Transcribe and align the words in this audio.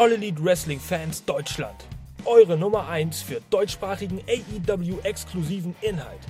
All 0.00 0.12
Elite 0.12 0.42
Wrestling 0.42 0.80
Fans 0.80 1.22
Deutschland. 1.26 1.84
Eure 2.24 2.56
Nummer 2.56 2.88
1 2.88 3.20
für 3.20 3.42
deutschsprachigen 3.50 4.22
AEW-exklusiven 4.26 5.74
Inhalt. 5.82 6.20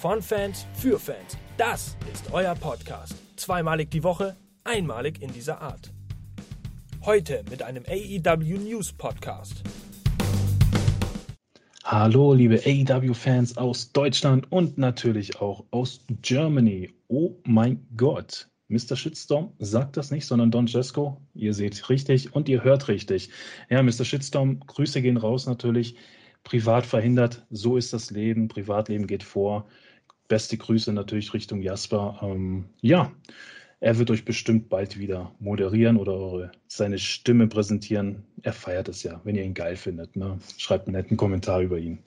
Von 0.00 0.22
Fans 0.22 0.64
für 0.72 0.98
Fans. 0.98 1.36
Das 1.58 1.94
ist 2.10 2.32
euer 2.32 2.54
Podcast. 2.54 3.14
Zweimalig 3.36 3.90
die 3.90 4.02
Woche, 4.02 4.34
einmalig 4.64 5.20
in 5.20 5.30
dieser 5.30 5.60
Art. 5.60 5.92
Heute 7.04 7.44
mit 7.50 7.62
einem 7.62 7.84
AEW 7.86 8.60
News 8.60 8.94
Podcast. 8.94 9.62
Hallo, 11.84 12.32
liebe 12.32 12.62
AEW-Fans 12.64 13.58
aus 13.58 13.92
Deutschland 13.92 14.50
und 14.50 14.78
natürlich 14.78 15.38
auch 15.38 15.64
aus 15.70 16.00
Germany. 16.22 16.94
Oh 17.08 17.34
mein 17.44 17.86
Gott, 17.94 18.48
Mr. 18.68 18.96
Shitstorm 18.96 19.52
sagt 19.58 19.96
das 19.96 20.10
nicht, 20.10 20.26
sondern 20.26 20.50
Don 20.50 20.66
Jesco. 20.66 21.20
Ihr 21.34 21.54
seht 21.54 21.88
richtig 21.88 22.34
und 22.34 22.48
ihr 22.48 22.62
hört 22.62 22.88
richtig. 22.88 23.30
Ja, 23.70 23.82
Mr. 23.82 24.04
Shitstorm, 24.04 24.60
Grüße 24.60 25.00
gehen 25.00 25.16
raus 25.16 25.46
natürlich. 25.46 25.96
Privat 26.44 26.86
verhindert, 26.86 27.46
so 27.50 27.76
ist 27.76 27.92
das 27.92 28.10
Leben. 28.10 28.48
Privatleben 28.48 29.06
geht 29.06 29.22
vor. 29.22 29.66
Beste 30.28 30.58
Grüße 30.58 30.92
natürlich 30.92 31.32
Richtung 31.32 31.62
Jasper. 31.62 32.20
Ähm, 32.22 32.66
ja, 32.82 33.10
er 33.80 33.98
wird 33.98 34.10
euch 34.10 34.24
bestimmt 34.24 34.68
bald 34.68 34.98
wieder 34.98 35.32
moderieren 35.38 35.96
oder 35.96 36.12
eure, 36.12 36.52
seine 36.66 36.98
Stimme 36.98 37.46
präsentieren. 37.46 38.24
Er 38.42 38.52
feiert 38.52 38.88
es 38.88 39.02
ja, 39.02 39.20
wenn 39.24 39.36
ihr 39.36 39.44
ihn 39.44 39.54
geil 39.54 39.76
findet. 39.76 40.16
Ne? 40.16 40.38
Schreibt 40.58 40.88
einen 40.88 40.96
netten 40.96 41.16
Kommentar 41.16 41.60
über 41.62 41.78
ihn. 41.78 42.00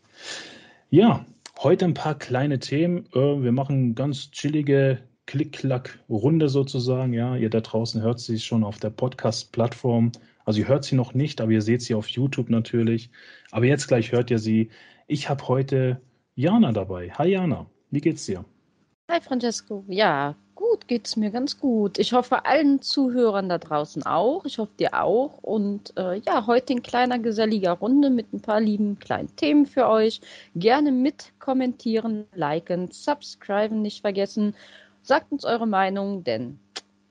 Ja, 0.90 1.26
heute 1.60 1.86
ein 1.86 1.94
paar 1.94 2.20
kleine 2.20 2.60
Themen. 2.60 3.08
Äh, 3.14 3.41
wir 3.41 3.52
machen 3.52 3.96
ganz 3.96 4.30
chillige 4.32 5.00
Klick-Klack-Runde 5.26 6.50
sozusagen. 6.50 7.14
Ja, 7.14 7.36
ihr 7.36 7.50
da 7.50 7.62
draußen 7.62 8.02
hört 8.02 8.20
sie 8.20 8.40
schon 8.40 8.64
auf 8.64 8.77
der 8.77 8.90
Podcast-Plattform. 8.90 10.12
Also 10.46 10.60
ihr 10.60 10.68
hört 10.68 10.84
sie 10.84 10.96
noch 10.96 11.13
nicht, 11.13 11.41
aber 11.41 11.52
ihr 11.52 11.62
seht 11.62 11.82
sie 11.82 11.96
auf 11.96 12.08
YouTube 12.08 12.50
natürlich. 12.50 13.10
Aber 13.52 13.66
jetzt 13.66 13.88
gleich 13.88 14.12
hört 14.12 14.32
ihr 14.32 14.40
sie. 14.40 14.70
Ich 15.08 15.30
habe 15.30 15.48
heute 15.48 16.02
Jana 16.36 16.72
dabei. 16.72 17.12
Hi 17.12 17.30
Jana, 17.30 17.66
wie 17.91 18.02
geht's 18.02 18.26
dir? 18.26 18.46
Hi 19.10 19.20
Francesco. 19.22 19.84
Ja, 19.88 20.36
gut 20.55 20.88
geht's 20.88 21.18
mir 21.18 21.32
ganz 21.32 21.60
gut. 21.60 22.00
Ich 22.00 22.13
hoffe 22.13 22.46
allen 22.46 22.82
Zuhörern 22.82 23.50
da 23.50 23.58
draußen 23.58 24.04
auch. 24.06 24.46
Ich 24.46 24.58
hoffe 24.58 24.72
dir 24.80 24.94
auch. 24.94 25.40
Und 25.41 25.96
äh, 25.98 26.20
ja, 26.20 26.48
heute 26.48 26.74
in 26.74 26.82
kleiner 26.82 27.20
geselliger 27.20 27.74
Runde 27.74 28.10
mit 28.10 28.32
ein 28.32 28.41
paar 28.41 28.62
lieben 28.62 28.98
kleinen 29.00 29.35
Themen 29.35 29.66
für 29.66 29.88
euch. 29.88 30.22
Gerne 30.56 30.91
mit 30.91 31.34
kommentieren, 31.40 32.26
liken, 32.34 32.90
subscriben 32.91 33.82
nicht 33.82 34.02
vergessen. 34.02 34.56
Sagt 35.02 35.32
uns 35.32 35.46
eure 35.46 35.68
Meinung, 35.68 36.24
denn 36.24 36.60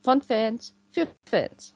von 0.02 0.22
Fans 0.22 0.74
für 0.92 1.06
Fans. 1.24 1.74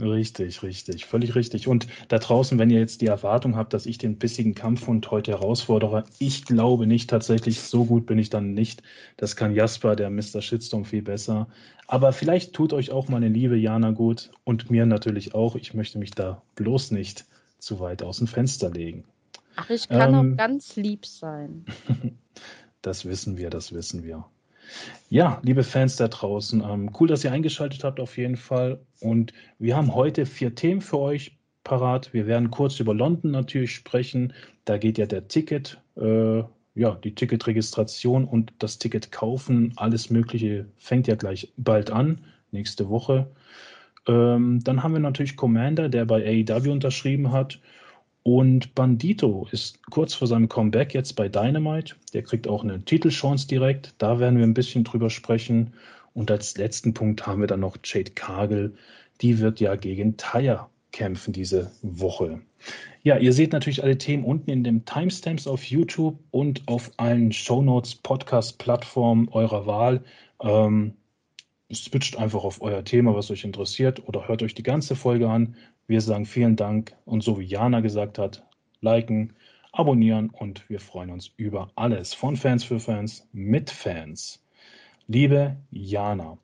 Richtig, 0.00 0.62
richtig, 0.62 1.04
völlig 1.04 1.34
richtig. 1.34 1.68
Und 1.68 1.86
da 2.08 2.18
draußen, 2.18 2.58
wenn 2.58 2.70
ihr 2.70 2.78
jetzt 2.78 3.02
die 3.02 3.08
Erwartung 3.08 3.56
habt, 3.56 3.74
dass 3.74 3.84
ich 3.84 3.98
den 3.98 4.16
bissigen 4.16 4.54
Kampfhund 4.54 5.10
heute 5.10 5.32
herausfordere, 5.32 6.04
ich 6.18 6.46
glaube 6.46 6.86
nicht 6.86 7.10
tatsächlich, 7.10 7.60
so 7.60 7.84
gut 7.84 8.06
bin 8.06 8.18
ich 8.18 8.30
dann 8.30 8.54
nicht. 8.54 8.82
Das 9.18 9.36
kann 9.36 9.54
Jasper, 9.54 9.94
der 9.94 10.08
Mr. 10.08 10.40
Shitstorm, 10.40 10.86
viel 10.86 11.02
besser. 11.02 11.46
Aber 11.88 12.14
vielleicht 12.14 12.54
tut 12.54 12.72
euch 12.72 12.90
auch 12.90 13.08
meine 13.08 13.28
liebe 13.28 13.56
Jana 13.56 13.90
gut 13.90 14.30
und 14.44 14.70
mir 14.70 14.86
natürlich 14.86 15.34
auch. 15.34 15.56
Ich 15.56 15.74
möchte 15.74 15.98
mich 15.98 16.12
da 16.12 16.40
bloß 16.54 16.92
nicht 16.92 17.26
zu 17.58 17.78
weit 17.78 18.02
aus 18.02 18.16
dem 18.16 18.28
Fenster 18.28 18.70
legen. 18.70 19.04
Ach, 19.56 19.68
ich 19.68 19.90
kann 19.90 20.14
ähm, 20.14 20.32
auch 20.32 20.36
ganz 20.38 20.76
lieb 20.76 21.04
sein. 21.04 21.66
das 22.82 23.04
wissen 23.04 23.36
wir, 23.36 23.50
das 23.50 23.72
wissen 23.72 24.04
wir. 24.04 24.24
Ja, 25.10 25.40
liebe 25.42 25.62
Fans 25.62 25.96
da 25.96 26.08
draußen, 26.08 26.62
ähm, 26.62 26.90
cool, 26.98 27.08
dass 27.08 27.24
ihr 27.24 27.32
eingeschaltet 27.32 27.84
habt 27.84 28.00
auf 28.00 28.16
jeden 28.16 28.36
Fall. 28.36 28.80
Und 29.00 29.32
wir 29.58 29.76
haben 29.76 29.94
heute 29.94 30.26
vier 30.26 30.54
Themen 30.54 30.80
für 30.80 30.98
euch 30.98 31.36
parat. 31.64 32.12
Wir 32.12 32.26
werden 32.26 32.50
kurz 32.50 32.80
über 32.80 32.94
London 32.94 33.30
natürlich 33.30 33.74
sprechen. 33.74 34.32
Da 34.64 34.78
geht 34.78 34.98
ja 34.98 35.06
der 35.06 35.28
Ticket, 35.28 35.80
äh, 35.96 36.42
ja, 36.74 36.94
die 37.04 37.14
Ticketregistration 37.14 38.24
und 38.24 38.52
das 38.58 38.78
Ticket 38.78 39.12
kaufen, 39.12 39.72
alles 39.76 40.08
Mögliche 40.10 40.66
fängt 40.78 41.06
ja 41.06 41.14
gleich 41.14 41.52
bald 41.56 41.90
an, 41.90 42.22
nächste 42.50 42.88
Woche. 42.88 43.30
Ähm, 44.06 44.60
dann 44.64 44.82
haben 44.82 44.92
wir 44.92 45.00
natürlich 45.00 45.36
Commander, 45.36 45.88
der 45.88 46.06
bei 46.06 46.24
AEW 46.24 46.72
unterschrieben 46.72 47.32
hat. 47.32 47.60
Und 48.24 48.74
Bandito 48.74 49.48
ist 49.50 49.82
kurz 49.90 50.14
vor 50.14 50.28
seinem 50.28 50.48
Comeback 50.48 50.94
jetzt 50.94 51.14
bei 51.14 51.28
Dynamite. 51.28 51.96
Der 52.12 52.22
kriegt 52.22 52.46
auch 52.46 52.62
eine 52.62 52.84
Titelchance 52.84 53.48
direkt. 53.48 53.94
Da 53.98 54.20
werden 54.20 54.38
wir 54.38 54.44
ein 54.44 54.54
bisschen 54.54 54.84
drüber 54.84 55.10
sprechen. 55.10 55.72
Und 56.14 56.30
als 56.30 56.56
letzten 56.56 56.94
Punkt 56.94 57.26
haben 57.26 57.40
wir 57.40 57.48
dann 57.48 57.60
noch 57.60 57.76
Jade 57.82 58.12
Cargill. 58.12 58.74
Die 59.20 59.38
wird 59.40 59.60
ja 59.60 59.74
gegen 59.76 60.16
Taya 60.16 60.68
kämpfen 60.92 61.32
diese 61.32 61.72
Woche. 61.82 62.40
Ja, 63.02 63.16
ihr 63.16 63.32
seht 63.32 63.52
natürlich 63.52 63.82
alle 63.82 63.98
Themen 63.98 64.24
unten 64.24 64.50
in 64.50 64.62
den 64.62 64.84
Timestamps 64.84 65.46
auf 65.48 65.64
YouTube 65.64 66.18
und 66.30 66.62
auf 66.66 66.92
allen 66.98 67.32
Shownotes, 67.32 67.96
Podcast-Plattformen 67.96 69.28
eurer 69.30 69.66
Wahl. 69.66 70.04
Ähm, 70.40 70.94
switcht 71.72 72.18
einfach 72.18 72.44
auf 72.44 72.60
euer 72.62 72.84
Thema, 72.84 73.14
was 73.14 73.30
euch 73.30 73.44
interessiert, 73.44 74.06
oder 74.06 74.28
hört 74.28 74.42
euch 74.42 74.54
die 74.54 74.62
ganze 74.62 74.94
Folge 74.94 75.28
an. 75.28 75.56
Wir 75.86 76.00
sagen 76.00 76.26
vielen 76.26 76.56
Dank 76.56 76.94
und 77.04 77.22
so 77.22 77.38
wie 77.38 77.44
Jana 77.44 77.80
gesagt 77.80 78.18
hat, 78.18 78.44
liken, 78.80 79.34
abonnieren 79.72 80.30
und 80.30 80.68
wir 80.68 80.80
freuen 80.80 81.10
uns 81.10 81.32
über 81.36 81.70
alles 81.74 82.14
von 82.14 82.36
Fans 82.36 82.64
für 82.64 82.80
Fans 82.80 83.28
mit 83.32 83.70
Fans. 83.70 84.44
Liebe 85.06 85.56
Jana, 85.70 86.38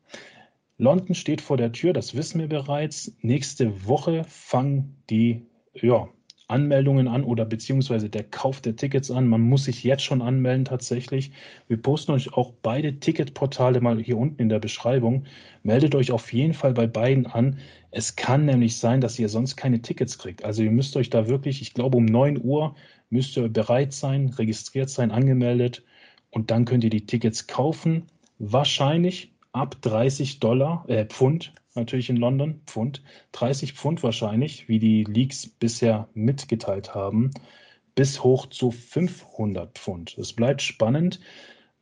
London 0.78 1.14
steht 1.14 1.40
vor 1.40 1.56
der 1.56 1.72
Tür, 1.72 1.92
das 1.92 2.16
wissen 2.16 2.40
wir 2.40 2.48
bereits. 2.48 3.12
Nächste 3.20 3.86
Woche 3.86 4.24
fangen 4.24 4.96
die 5.10 5.46
ja, 5.74 6.08
Anmeldungen 6.48 7.08
an 7.08 7.24
oder 7.24 7.44
beziehungsweise 7.44 8.08
der 8.08 8.24
Kauf 8.24 8.60
der 8.62 8.74
Tickets 8.74 9.10
an. 9.10 9.28
Man 9.28 9.42
muss 9.42 9.64
sich 9.64 9.84
jetzt 9.84 10.02
schon 10.02 10.22
anmelden 10.22 10.64
tatsächlich. 10.64 11.30
Wir 11.68 11.76
posten 11.76 12.12
euch 12.12 12.32
auch 12.32 12.52
beide 12.62 12.98
Ticketportale 12.98 13.80
mal 13.80 13.98
hier 14.00 14.16
unten 14.16 14.40
in 14.40 14.48
der 14.48 14.58
Beschreibung. 14.58 15.24
Meldet 15.62 15.94
euch 15.94 16.10
auf 16.10 16.32
jeden 16.32 16.54
Fall 16.54 16.72
bei 16.72 16.86
beiden 16.86 17.26
an. 17.26 17.58
Es 17.90 18.16
kann 18.16 18.46
nämlich 18.46 18.78
sein, 18.78 19.00
dass 19.02 19.18
ihr 19.18 19.28
sonst 19.28 19.56
keine 19.56 19.82
Tickets 19.82 20.18
kriegt. 20.18 20.44
Also 20.44 20.62
ihr 20.62 20.70
müsst 20.70 20.96
euch 20.96 21.10
da 21.10 21.28
wirklich, 21.28 21.60
ich 21.60 21.74
glaube 21.74 21.98
um 21.98 22.06
9 22.06 22.40
Uhr 22.42 22.74
müsst 23.10 23.36
ihr 23.36 23.48
bereit 23.48 23.92
sein, 23.92 24.28
registriert 24.30 24.90
sein, 24.90 25.10
angemeldet 25.10 25.82
und 26.30 26.50
dann 26.50 26.64
könnt 26.64 26.84
ihr 26.84 26.90
die 26.90 27.06
Tickets 27.06 27.46
kaufen. 27.46 28.04
Wahrscheinlich 28.38 29.32
ab 29.52 29.80
30 29.82 30.40
Dollar, 30.40 30.84
äh, 30.88 31.06
Pfund 31.06 31.52
natürlich 31.78 32.10
in 32.10 32.16
London, 32.16 32.60
Pfund, 32.66 33.02
30 33.32 33.72
Pfund 33.72 34.02
wahrscheinlich, 34.02 34.68
wie 34.68 34.78
die 34.78 35.04
Leaks 35.04 35.46
bisher 35.46 36.08
mitgeteilt 36.14 36.94
haben, 36.94 37.30
bis 37.94 38.22
hoch 38.22 38.46
zu 38.46 38.70
500 38.70 39.76
Pfund. 39.78 40.16
Es 40.18 40.32
bleibt 40.32 40.62
spannend. 40.62 41.20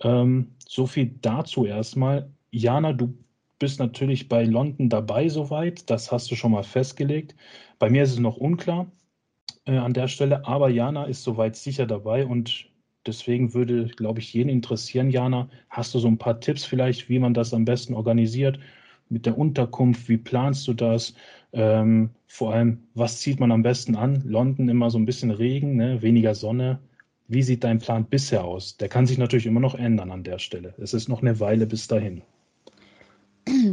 Ähm, 0.01 0.55
so 0.59 0.87
viel 0.87 1.15
dazu 1.23 1.67
erstmal. 1.67 2.31
Jana, 2.51 2.93
du 2.93 3.17
bist 3.59 3.79
natürlich 3.79 4.29
bei 4.29 4.45
London 4.45 4.89
dabei 4.89 5.29
soweit. 5.29 5.89
Das 5.91 6.13
hast 6.13 6.31
du 6.31 6.37
schon 6.37 6.53
mal 6.53 6.63
festgelegt. 6.63 7.35
Bei 7.79 7.91
mir 7.91 8.03
ist 8.03 8.13
es 8.13 8.19
noch 8.19 8.37
unklar 8.37 8.91
äh, 9.67 9.77
an 9.77 9.95
der 9.95 10.09
Stelle, 10.09 10.47
aber 10.47 10.69
Jana 10.69 11.05
ist 11.05 11.23
soweit 11.23 11.57
sicher 11.57 11.87
dabei 11.87 12.27
und 12.27 12.67
deswegen 13.07 13.55
würde, 13.55 13.87
glaube 13.87 14.21
ich, 14.21 14.33
jeden 14.33 14.49
interessieren, 14.49 15.11
Jana. 15.11 15.49
Hast 15.71 15.95
du 15.95 15.99
so 15.99 16.09
ein 16.09 16.19
paar 16.19 16.41
Tipps 16.41 16.65
vielleicht, 16.65 17.09
wie 17.09 17.19
man 17.19 17.35
das 17.35 17.55
am 17.55 17.65
besten 17.65 17.95
organisiert 17.95 18.59
mit 19.09 19.27
der 19.27 19.39
Unterkunft? 19.39 20.09
Wie 20.09 20.17
planst 20.17 20.67
du 20.69 20.75
das? 20.75 21.15
Ähm, 21.53 22.11
vor 22.27 22.53
allem, 22.53 22.83
was 22.95 23.21
zieht 23.21 23.41
man 23.41 23.53
am 23.53 23.63
besten 23.63 23.97
an? 23.97 24.23
London 24.27 24.69
immer 24.69 24.91
so 24.91 24.99
ein 24.99 25.07
bisschen 25.07 25.31
Regen, 25.31 25.77
ne? 25.77 26.03
weniger 26.03 26.35
Sonne. 26.35 26.79
Wie 27.29 27.43
sieht 27.43 27.65
dein 27.65 27.79
Plan 27.79 28.05
bisher 28.05 28.45
aus? 28.45 28.77
Der 28.77 28.89
kann 28.89 29.07
sich 29.07 29.19
natürlich 29.19 29.47
immer 29.47 29.61
noch 29.61 29.75
ändern 29.75 30.11
an 30.11 30.23
der 30.23 30.39
Stelle. 30.39 30.75
Es 30.79 30.95
ist 30.95 31.09
noch 31.09 31.23
eine 31.23 31.41
Weile 31.41 31.67
bis 31.67 31.89
dahin. 31.89 32.23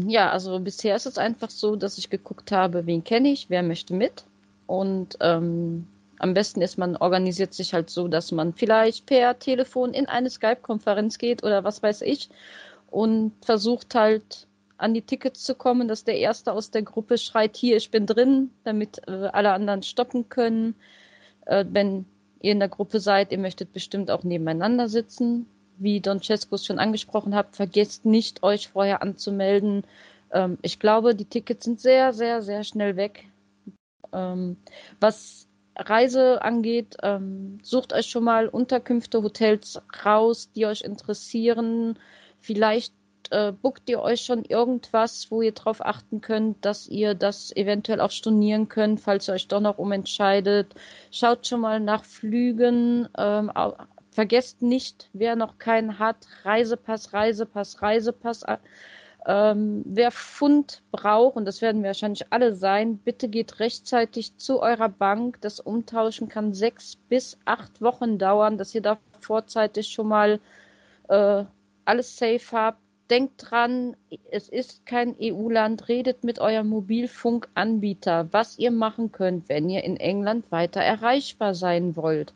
Ja, 0.07 0.29
also 0.29 0.59
bisher 0.59 0.95
ist 0.95 1.05
es 1.05 1.17
einfach 1.17 1.49
so, 1.49 1.75
dass 1.75 1.97
ich 1.97 2.09
geguckt 2.09 2.51
habe, 2.51 2.85
wen 2.85 3.03
kenne 3.03 3.31
ich, 3.31 3.49
wer 3.49 3.63
möchte 3.63 3.93
mit. 3.93 4.25
Und 4.67 5.17
ähm, 5.19 5.87
am 6.23 6.33
besten 6.33 6.61
ist, 6.61 6.77
man 6.77 6.95
organisiert 6.95 7.53
sich 7.53 7.73
halt 7.73 7.89
so, 7.89 8.07
dass 8.07 8.31
man 8.31 8.53
vielleicht 8.53 9.05
per 9.05 9.37
Telefon 9.37 9.93
in 9.93 10.07
eine 10.07 10.29
Skype-Konferenz 10.29 11.17
geht 11.17 11.43
oder 11.43 11.65
was 11.65 11.83
weiß 11.83 12.01
ich 12.01 12.29
und 12.89 13.33
versucht 13.45 13.93
halt 13.93 14.47
an 14.77 14.93
die 14.93 15.01
Tickets 15.01 15.43
zu 15.43 15.53
kommen, 15.53 15.89
dass 15.89 16.05
der 16.05 16.17
Erste 16.17 16.53
aus 16.53 16.71
der 16.71 16.83
Gruppe 16.83 17.17
schreit, 17.17 17.57
hier, 17.57 17.75
ich 17.75 17.91
bin 17.91 18.05
drin, 18.05 18.51
damit 18.63 19.01
äh, 19.07 19.27
alle 19.33 19.51
anderen 19.51 19.83
stoppen 19.83 20.29
können. 20.29 20.75
Äh, 21.45 21.65
wenn 21.69 22.05
ihr 22.41 22.53
in 22.53 22.59
der 22.59 22.69
Gruppe 22.69 23.01
seid, 23.01 23.33
ihr 23.33 23.37
möchtet 23.37 23.73
bestimmt 23.73 24.09
auch 24.09 24.23
nebeneinander 24.23 24.87
sitzen. 24.87 25.45
Wie 25.77 25.99
Don 25.99 26.21
Cesco 26.21 26.57
schon 26.57 26.79
angesprochen 26.79 27.35
hat, 27.35 27.55
vergesst 27.55 28.05
nicht, 28.05 28.43
euch 28.43 28.69
vorher 28.69 29.01
anzumelden. 29.01 29.83
Ähm, 30.31 30.57
ich 30.61 30.79
glaube, 30.79 31.15
die 31.15 31.25
Tickets 31.25 31.65
sind 31.65 31.81
sehr, 31.81 32.13
sehr, 32.13 32.41
sehr 32.41 32.63
schnell 32.63 32.95
weg. 32.95 33.25
Ähm, 34.13 34.55
was 34.99 35.47
Reise 35.75 36.41
angeht, 36.41 36.97
ähm, 37.03 37.59
sucht 37.63 37.93
euch 37.93 38.07
schon 38.07 38.23
mal 38.23 38.47
Unterkünfte, 38.47 39.23
Hotels 39.23 39.81
raus, 40.05 40.49
die 40.55 40.65
euch 40.65 40.81
interessieren. 40.81 41.97
Vielleicht 42.39 42.93
äh, 43.31 43.51
buckt 43.51 43.89
ihr 43.89 44.01
euch 44.01 44.21
schon 44.21 44.45
irgendwas, 44.45 45.31
wo 45.31 45.41
ihr 45.41 45.53
darauf 45.53 45.83
achten 45.83 46.21
könnt, 46.21 46.63
dass 46.63 46.87
ihr 46.87 47.15
das 47.15 47.55
eventuell 47.55 48.01
auch 48.01 48.11
stornieren 48.11 48.67
könnt, 48.67 48.99
falls 49.01 49.27
ihr 49.27 49.33
euch 49.33 49.47
doch 49.47 49.61
noch 49.61 49.77
umentscheidet? 49.77 50.75
Schaut 51.11 51.47
schon 51.47 51.61
mal 51.61 51.79
nach 51.79 52.05
Flügen. 52.05 53.07
Ähm, 53.17 53.51
vergesst 54.11 54.61
nicht, 54.61 55.09
wer 55.13 55.35
noch 55.35 55.57
keinen 55.57 55.97
hat, 55.99 56.17
Reisepass, 56.43 57.13
Reisepass, 57.13 57.81
Reisepass. 57.81 58.43
Ähm, 59.25 59.83
wer 59.85 60.11
Pfund 60.11 60.81
braucht, 60.91 61.37
und 61.37 61.45
das 61.45 61.61
werden 61.61 61.81
wir 61.81 61.87
wahrscheinlich 61.87 62.25
alle 62.31 62.55
sein, 62.55 62.97
bitte 62.97 63.29
geht 63.29 63.59
rechtzeitig 63.59 64.37
zu 64.37 64.61
eurer 64.61 64.89
Bank. 64.89 65.39
Das 65.41 65.59
Umtauschen 65.61 66.27
kann 66.27 66.53
sechs 66.53 66.97
bis 67.07 67.37
acht 67.45 67.81
Wochen 67.81 68.17
dauern, 68.17 68.57
dass 68.57 68.75
ihr 68.75 68.81
da 68.81 68.97
vorzeitig 69.21 69.87
schon 69.87 70.09
mal 70.09 70.39
äh, 71.07 71.45
alles 71.85 72.17
safe 72.17 72.51
habt. 72.51 72.79
Denkt 73.09 73.49
dran, 73.49 73.95
es 74.31 74.49
ist 74.49 74.85
kein 74.85 75.15
EU-Land. 75.21 75.87
Redet 75.87 76.23
mit 76.23 76.39
eurem 76.39 76.67
Mobilfunkanbieter, 76.69 78.27
was 78.31 78.57
ihr 78.57 78.71
machen 78.71 79.11
könnt, 79.11 79.49
wenn 79.49 79.69
ihr 79.69 79.83
in 79.83 79.97
England 79.97 80.51
weiter 80.51 80.81
erreichbar 80.81 81.53
sein 81.53 81.95
wollt. 81.95 82.33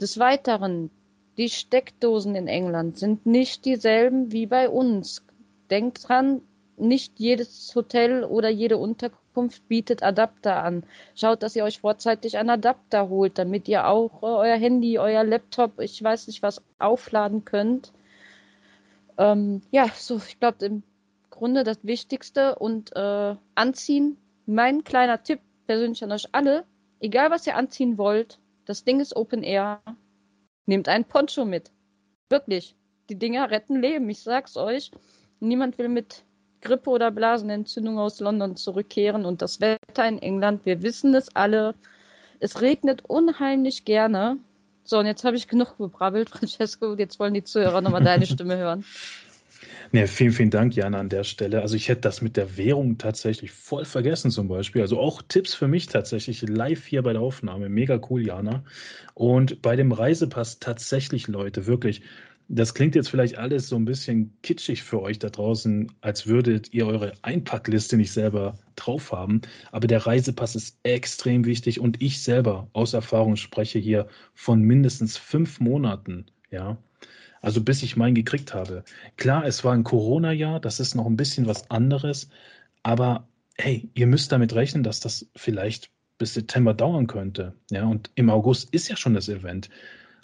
Des 0.00 0.18
Weiteren, 0.18 0.90
die 1.38 1.48
Steckdosen 1.48 2.34
in 2.34 2.46
England 2.46 2.98
sind 2.98 3.26
nicht 3.26 3.64
dieselben 3.64 4.32
wie 4.32 4.46
bei 4.46 4.68
uns. 4.68 5.22
Denkt 5.72 6.06
dran, 6.06 6.42
nicht 6.76 7.18
jedes 7.18 7.74
Hotel 7.74 8.24
oder 8.24 8.50
jede 8.50 8.76
Unterkunft 8.76 9.66
bietet 9.68 10.02
Adapter 10.02 10.62
an. 10.62 10.84
Schaut, 11.14 11.42
dass 11.42 11.56
ihr 11.56 11.64
euch 11.64 11.80
vorzeitig 11.80 12.36
einen 12.36 12.50
Adapter 12.50 13.08
holt, 13.08 13.38
damit 13.38 13.68
ihr 13.68 13.86
auch 13.86 14.22
euer 14.22 14.56
Handy, 14.56 14.98
euer 14.98 15.24
Laptop, 15.24 15.80
ich 15.80 16.02
weiß 16.02 16.26
nicht 16.26 16.42
was, 16.42 16.60
aufladen 16.78 17.46
könnt. 17.46 17.90
Ähm, 19.16 19.62
ja, 19.70 19.88
so, 19.94 20.18
ich 20.18 20.38
glaube, 20.38 20.66
im 20.66 20.82
Grunde 21.30 21.64
das 21.64 21.78
Wichtigste 21.84 22.56
und 22.56 22.94
äh, 22.94 23.34
anziehen. 23.54 24.18
Mein 24.44 24.84
kleiner 24.84 25.22
Tipp 25.22 25.40
persönlich 25.66 26.04
an 26.04 26.12
euch 26.12 26.28
alle, 26.32 26.64
egal 27.00 27.30
was 27.30 27.46
ihr 27.46 27.56
anziehen 27.56 27.96
wollt, 27.96 28.38
das 28.66 28.84
Ding 28.84 29.00
ist 29.00 29.16
Open 29.16 29.42
Air. 29.42 29.80
Nehmt 30.66 30.86
einen 30.88 31.06
Poncho 31.06 31.46
mit. 31.46 31.70
Wirklich. 32.28 32.76
Die 33.08 33.18
Dinger 33.18 33.50
retten 33.50 33.80
Leben, 33.80 34.10
ich 34.10 34.20
sag's 34.20 34.58
euch. 34.58 34.90
Niemand 35.42 35.76
will 35.76 35.88
mit 35.88 36.22
Grippe 36.60 36.88
oder 36.88 37.10
Blasenentzündung 37.10 37.98
aus 37.98 38.20
London 38.20 38.54
zurückkehren 38.54 39.24
und 39.24 39.42
das 39.42 39.60
Wetter 39.60 40.06
in 40.06 40.18
England, 40.20 40.64
wir 40.64 40.82
wissen 40.82 41.14
es 41.14 41.34
alle. 41.34 41.74
Es 42.38 42.60
regnet 42.60 43.04
unheimlich 43.08 43.84
gerne. 43.84 44.38
So, 44.84 44.98
und 45.00 45.06
jetzt 45.06 45.24
habe 45.24 45.36
ich 45.36 45.48
genug 45.48 45.78
gebrabbelt, 45.78 46.30
Francesco. 46.30 46.94
Jetzt 46.94 47.18
wollen 47.18 47.34
die 47.34 47.42
Zuhörer 47.42 47.80
nochmal 47.80 48.04
deine 48.04 48.26
Stimme 48.26 48.56
hören. 48.56 48.84
Nee, 49.94 50.06
vielen, 50.06 50.32
vielen 50.32 50.50
Dank, 50.50 50.74
Jana, 50.74 51.00
an 51.00 51.10
der 51.10 51.22
Stelle. 51.22 51.60
Also 51.60 51.76
ich 51.76 51.90
hätte 51.90 52.00
das 52.00 52.22
mit 52.22 52.38
der 52.38 52.56
Währung 52.56 52.96
tatsächlich 52.96 53.50
voll 53.50 53.84
vergessen 53.84 54.30
zum 54.30 54.48
Beispiel. 54.48 54.80
Also 54.80 54.98
auch 54.98 55.20
Tipps 55.20 55.52
für 55.52 55.68
mich 55.68 55.86
tatsächlich 55.86 56.40
live 56.40 56.86
hier 56.86 57.02
bei 57.02 57.12
der 57.12 57.20
Aufnahme. 57.20 57.68
Mega 57.68 58.00
cool, 58.08 58.26
Jana. 58.26 58.64
Und 59.12 59.60
bei 59.60 59.76
dem 59.76 59.92
Reisepass 59.92 60.60
tatsächlich, 60.60 61.28
Leute, 61.28 61.66
wirklich, 61.66 62.00
das 62.54 62.74
klingt 62.74 62.94
jetzt 62.94 63.08
vielleicht 63.08 63.38
alles 63.38 63.68
so 63.68 63.76
ein 63.76 63.86
bisschen 63.86 64.36
kitschig 64.42 64.82
für 64.82 65.00
euch 65.00 65.18
da 65.18 65.30
draußen, 65.30 65.90
als 66.02 66.26
würdet 66.26 66.72
ihr 66.74 66.86
eure 66.86 67.14
Einpackliste 67.22 67.96
nicht 67.96 68.12
selber 68.12 68.58
drauf 68.76 69.10
haben. 69.10 69.40
Aber 69.70 69.86
der 69.86 70.06
Reisepass 70.06 70.54
ist 70.54 70.78
extrem 70.82 71.46
wichtig 71.46 71.80
und 71.80 72.02
ich 72.02 72.22
selber 72.22 72.68
aus 72.74 72.92
Erfahrung 72.92 73.36
spreche 73.36 73.78
hier 73.78 74.06
von 74.34 74.60
mindestens 74.60 75.16
fünf 75.16 75.60
Monaten, 75.60 76.26
ja. 76.50 76.76
Also 77.40 77.62
bis 77.62 77.82
ich 77.82 77.96
meinen 77.96 78.14
gekriegt 78.14 78.52
habe. 78.52 78.84
Klar, 79.16 79.46
es 79.46 79.64
war 79.64 79.72
ein 79.72 79.82
Corona-Jahr, 79.82 80.60
das 80.60 80.78
ist 80.78 80.94
noch 80.94 81.06
ein 81.06 81.16
bisschen 81.16 81.46
was 81.46 81.70
anderes, 81.70 82.28
aber 82.82 83.26
hey, 83.56 83.88
ihr 83.94 84.06
müsst 84.06 84.30
damit 84.30 84.54
rechnen, 84.54 84.82
dass 84.82 85.00
das 85.00 85.26
vielleicht 85.34 85.90
bis 86.18 86.34
September 86.34 86.74
dauern 86.74 87.06
könnte. 87.06 87.54
Ja, 87.70 87.86
und 87.86 88.10
im 88.14 88.28
August 88.28 88.74
ist 88.74 88.88
ja 88.88 88.96
schon 88.96 89.14
das 89.14 89.28
Event. 89.30 89.70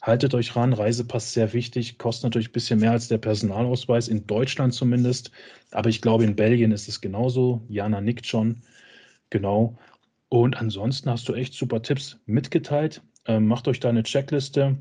Haltet 0.03 0.33
euch 0.35 0.55
ran, 0.55 0.73
Reisepass 0.73 1.33
sehr 1.33 1.53
wichtig, 1.53 1.99
kostet 1.99 2.25
natürlich 2.25 2.51
ein 2.51 2.53
bisschen 2.53 2.81
mehr 2.81 2.93
als 2.93 3.09
der 3.09 3.19
Personalausweis, 3.19 4.09
in 4.09 4.27
Deutschland 4.27 4.73
zumindest. 4.73 5.33
Aber 5.73 5.89
ich 5.89 6.01
glaube, 6.01 6.25
in 6.25 6.37
Belgien 6.37 6.71
ist 6.71 6.89
es 6.89 7.01
genauso. 7.01 7.63
Jana 7.69 8.01
nickt 8.01 8.27
schon. 8.27 8.63
Genau. 9.31 9.77
Und 10.29 10.57
ansonsten 10.57 11.11
hast 11.11 11.29
du 11.29 11.35
echt 11.35 11.55
super 11.55 11.83
Tipps 11.83 12.19
mitgeteilt. 12.27 13.03
Ähm, 13.27 13.47
macht 13.47 13.67
euch 13.67 13.81
da 13.81 13.89
eine 13.89 14.05
Checkliste. 14.05 14.77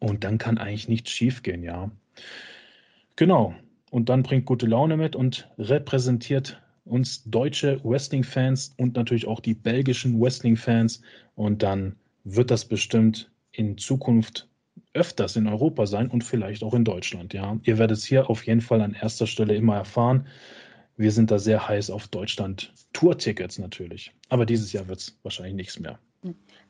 Und 0.00 0.24
dann 0.24 0.38
kann 0.38 0.58
eigentlich 0.58 0.88
nichts 0.88 1.10
schiefgehen, 1.12 1.62
ja. 1.62 1.90
Genau. 3.16 3.54
Und 3.90 4.08
dann 4.08 4.22
bringt 4.22 4.46
gute 4.46 4.66
Laune 4.66 4.96
mit 4.96 5.16
und 5.16 5.48
repräsentiert 5.58 6.60
uns 6.84 7.24
deutsche 7.24 7.80
Wrestling-Fans 7.84 8.74
und 8.76 8.96
natürlich 8.96 9.26
auch 9.26 9.40
die 9.40 9.54
belgischen 9.54 10.20
Wrestling-Fans. 10.20 11.00
Und 11.34 11.62
dann 11.62 11.96
wird 12.24 12.50
das 12.50 12.64
bestimmt 12.64 13.30
in 13.56 13.78
Zukunft 13.78 14.48
öfters 14.92 15.36
in 15.36 15.46
Europa 15.46 15.86
sein 15.86 16.08
und 16.08 16.24
vielleicht 16.24 16.62
auch 16.62 16.74
in 16.74 16.84
Deutschland. 16.84 17.34
Ja, 17.34 17.58
ihr 17.62 17.78
werdet 17.78 17.98
es 17.98 18.04
hier 18.04 18.30
auf 18.30 18.46
jeden 18.46 18.60
Fall 18.60 18.80
an 18.80 18.94
erster 18.94 19.26
Stelle 19.26 19.54
immer 19.54 19.76
erfahren. 19.76 20.26
Wir 20.96 21.12
sind 21.12 21.30
da 21.30 21.38
sehr 21.38 21.66
heiß 21.66 21.90
auf 21.90 22.08
Deutschland 22.08 22.72
Tour-Tickets 22.92 23.58
natürlich. 23.58 24.12
Aber 24.28 24.46
dieses 24.46 24.72
Jahr 24.72 24.88
wird 24.88 25.00
es 25.00 25.18
wahrscheinlich 25.22 25.54
nichts 25.54 25.78
mehr. 25.78 25.98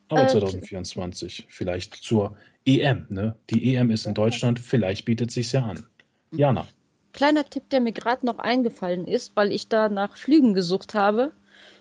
Aber 0.09 0.25
äh, 0.25 0.29
2024 0.29 1.47
vielleicht 1.49 1.95
zur 1.95 2.37
EM. 2.65 3.07
Ne? 3.09 3.37
Die 3.51 3.75
EM 3.75 3.91
ist 3.91 4.07
in 4.07 4.15
Deutschland, 4.15 4.59
vielleicht 4.59 5.05
bietet 5.05 5.29
es 5.29 5.35
sich 5.35 5.53
ja 5.53 5.65
an. 5.65 5.87
Jana. 6.33 6.67
Kleiner 7.13 7.45
Tipp, 7.45 7.71
der 7.71 7.81
mir 7.81 7.93
gerade 7.93 8.27
noch 8.27 8.39
eingefallen 8.39 9.07
ist, 9.07 9.35
weil 9.37 9.53
ich 9.53 9.69
da 9.69 9.89
nach 9.89 10.17
Flügen 10.17 10.53
gesucht 10.53 10.95
habe. 10.95 11.33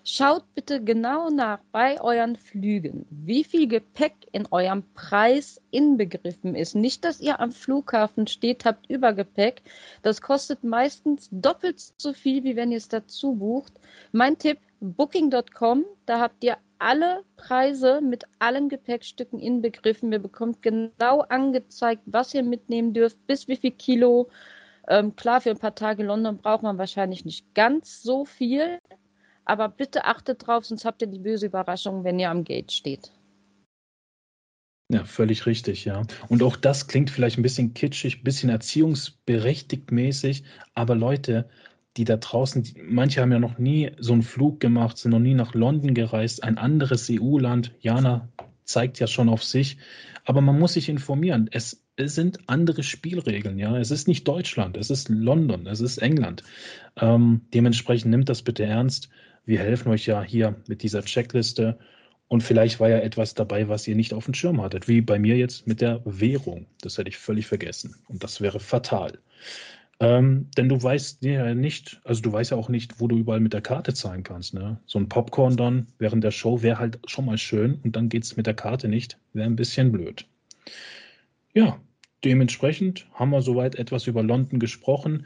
Schaut 0.08 0.44
bitte 0.54 0.84
genau 0.84 1.30
nach 1.30 1.58
bei 1.72 2.00
euren 2.00 2.36
Flügen, 2.36 3.06
wie 3.10 3.42
viel 3.42 3.66
Gepäck 3.66 4.14
in 4.30 4.46
eurem 4.52 4.84
Preis 4.94 5.60
inbegriffen 5.72 6.54
ist. 6.54 6.76
Nicht, 6.76 7.04
dass 7.04 7.20
ihr 7.20 7.40
am 7.40 7.50
Flughafen 7.50 8.28
steht, 8.28 8.64
habt 8.64 8.88
Übergepäck. 8.88 9.62
Das 10.02 10.22
kostet 10.22 10.62
meistens 10.62 11.28
doppelt 11.32 11.80
so 11.96 12.12
viel, 12.12 12.44
wie 12.44 12.54
wenn 12.54 12.70
ihr 12.70 12.76
es 12.76 12.86
dazu 12.86 13.34
bucht. 13.34 13.72
Mein 14.12 14.38
Tipp, 14.38 14.58
booking.com, 14.78 15.84
da 16.06 16.20
habt 16.20 16.44
ihr 16.44 16.56
alle 16.78 17.24
Preise 17.36 18.00
mit 18.00 18.26
allen 18.38 18.68
Gepäckstücken 18.68 19.40
inbegriffen. 19.40 20.12
Ihr 20.12 20.20
bekommt 20.20 20.62
genau 20.62 21.22
angezeigt, 21.22 22.02
was 22.06 22.32
ihr 22.32 22.44
mitnehmen 22.44 22.94
dürft, 22.94 23.26
bis 23.26 23.48
wie 23.48 23.56
viel 23.56 23.72
Kilo. 23.72 24.28
Ähm, 24.86 25.16
klar, 25.16 25.40
für 25.40 25.50
ein 25.50 25.58
paar 25.58 25.74
Tage 25.74 26.04
London 26.04 26.38
braucht 26.38 26.62
man 26.62 26.78
wahrscheinlich 26.78 27.24
nicht 27.24 27.56
ganz 27.56 28.04
so 28.04 28.24
viel, 28.24 28.78
aber 29.46 29.68
bitte 29.68 30.04
achtet 30.04 30.46
drauf, 30.46 30.66
sonst 30.66 30.84
habt 30.84 31.00
ihr 31.00 31.08
die 31.08 31.18
böse 31.18 31.46
Überraschung, 31.46 32.04
wenn 32.04 32.18
ihr 32.18 32.30
am 32.30 32.44
Gate 32.44 32.72
steht. 32.72 33.12
Ja, 34.88 35.04
völlig 35.04 35.46
richtig, 35.46 35.84
ja. 35.84 36.02
Und 36.28 36.42
auch 36.42 36.56
das 36.56 36.86
klingt 36.86 37.10
vielleicht 37.10 37.38
ein 37.38 37.42
bisschen 37.42 37.74
kitschig, 37.74 38.18
ein 38.18 38.24
bisschen 38.24 38.50
erziehungsberechtigt 38.50 39.90
mäßig, 39.90 40.44
aber 40.74 40.94
Leute, 40.94 41.48
die 41.96 42.04
da 42.04 42.16
draußen, 42.16 42.62
die, 42.62 42.74
manche 42.82 43.20
haben 43.20 43.32
ja 43.32 43.40
noch 43.40 43.58
nie 43.58 43.90
so 43.98 44.12
einen 44.12 44.22
Flug 44.22 44.60
gemacht, 44.60 44.98
sind 44.98 45.10
noch 45.10 45.18
nie 45.18 45.34
nach 45.34 45.54
London 45.54 45.94
gereist, 45.94 46.44
ein 46.44 46.58
anderes 46.58 47.08
EU-Land. 47.10 47.72
Jana 47.80 48.28
zeigt 48.64 49.00
ja 49.00 49.06
schon 49.06 49.28
auf 49.28 49.42
sich, 49.42 49.78
aber 50.24 50.40
man 50.40 50.58
muss 50.58 50.74
sich 50.74 50.88
informieren. 50.88 51.48
Es, 51.50 51.84
es, 51.96 52.14
sind 52.14 52.38
andere 52.46 52.84
Spielregeln, 52.84 53.58
ja. 53.58 53.76
Es 53.78 53.90
ist 53.90 54.06
nicht 54.06 54.28
Deutschland, 54.28 54.76
es 54.76 54.90
ist 54.90 55.08
London, 55.08 55.66
es 55.66 55.80
ist 55.80 55.98
England. 55.98 56.44
Ähm, 56.96 57.42
dementsprechend 57.54 58.10
nimmt 58.10 58.28
das 58.28 58.42
bitte 58.42 58.64
ernst. 58.64 59.08
Wir 59.46 59.60
helfen 59.60 59.90
euch 59.90 60.06
ja 60.06 60.22
hier 60.22 60.56
mit 60.68 60.82
dieser 60.82 61.02
Checkliste. 61.02 61.78
Und 62.28 62.42
vielleicht 62.42 62.80
war 62.80 62.88
ja 62.88 62.98
etwas 62.98 63.34
dabei, 63.34 63.68
was 63.68 63.86
ihr 63.86 63.94
nicht 63.94 64.12
auf 64.12 64.24
dem 64.24 64.34
Schirm 64.34 64.60
hattet, 64.60 64.88
wie 64.88 65.00
bei 65.00 65.18
mir 65.18 65.36
jetzt 65.36 65.66
mit 65.68 65.80
der 65.80 66.02
Währung. 66.04 66.66
Das 66.82 66.98
hätte 66.98 67.08
ich 67.08 67.16
völlig 67.16 67.46
vergessen. 67.46 67.94
Und 68.08 68.24
das 68.24 68.40
wäre 68.40 68.58
fatal. 68.58 69.18
Ähm, 69.98 70.50
denn 70.56 70.68
du 70.68 70.82
weißt 70.82 71.24
ja 71.24 71.54
nicht, 71.54 72.00
also 72.04 72.20
du 72.20 72.32
weißt 72.32 72.50
ja 72.50 72.56
auch 72.56 72.68
nicht, 72.68 73.00
wo 73.00 73.08
du 73.08 73.16
überall 73.16 73.40
mit 73.40 73.54
der 73.54 73.62
Karte 73.62 73.94
zahlen 73.94 74.24
kannst. 74.24 74.52
Ne? 74.52 74.78
So 74.86 74.98
ein 74.98 75.08
Popcorn 75.08 75.56
dann 75.56 75.86
während 75.98 76.22
der 76.22 76.32
Show 76.32 76.62
wäre 76.62 76.78
halt 76.78 76.98
schon 77.06 77.24
mal 77.24 77.38
schön 77.38 77.80
und 77.82 77.96
dann 77.96 78.08
geht 78.08 78.24
es 78.24 78.36
mit 78.36 78.46
der 78.46 78.54
Karte 78.54 78.88
nicht, 78.88 79.18
wäre 79.32 79.46
ein 79.46 79.56
bisschen 79.56 79.92
blöd. 79.92 80.26
Ja, 81.54 81.80
dementsprechend 82.24 83.06
haben 83.14 83.30
wir 83.30 83.40
soweit 83.40 83.76
etwas 83.76 84.06
über 84.06 84.22
London 84.22 84.58
gesprochen. 84.58 85.24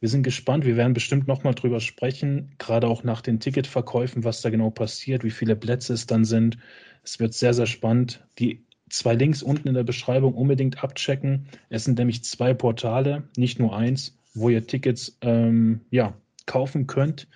Wir 0.00 0.08
sind 0.08 0.22
gespannt. 0.22 0.64
Wir 0.64 0.76
werden 0.76 0.92
bestimmt 0.92 1.26
nochmal 1.26 1.54
drüber 1.54 1.80
sprechen, 1.80 2.52
gerade 2.58 2.86
auch 2.86 3.02
nach 3.02 3.20
den 3.20 3.40
Ticketverkäufen, 3.40 4.24
was 4.24 4.42
da 4.42 4.50
genau 4.50 4.70
passiert, 4.70 5.24
wie 5.24 5.30
viele 5.30 5.56
Plätze 5.56 5.92
es 5.92 6.06
dann 6.06 6.24
sind. 6.24 6.58
Es 7.02 7.18
wird 7.18 7.34
sehr, 7.34 7.54
sehr 7.54 7.66
spannend. 7.66 8.24
Die 8.38 8.64
zwei 8.90 9.14
Links 9.14 9.42
unten 9.42 9.68
in 9.68 9.74
der 9.74 9.84
Beschreibung 9.84 10.34
unbedingt 10.34 10.82
abchecken. 10.82 11.48
Es 11.68 11.84
sind 11.84 11.98
nämlich 11.98 12.24
zwei 12.24 12.54
Portale, 12.54 13.24
nicht 13.36 13.58
nur 13.58 13.76
eins, 13.76 14.16
wo 14.34 14.48
ihr 14.48 14.66
Tickets 14.66 15.18
ähm, 15.20 15.80
ja, 15.90 16.14
kaufen 16.46 16.86
könnt. 16.86 17.28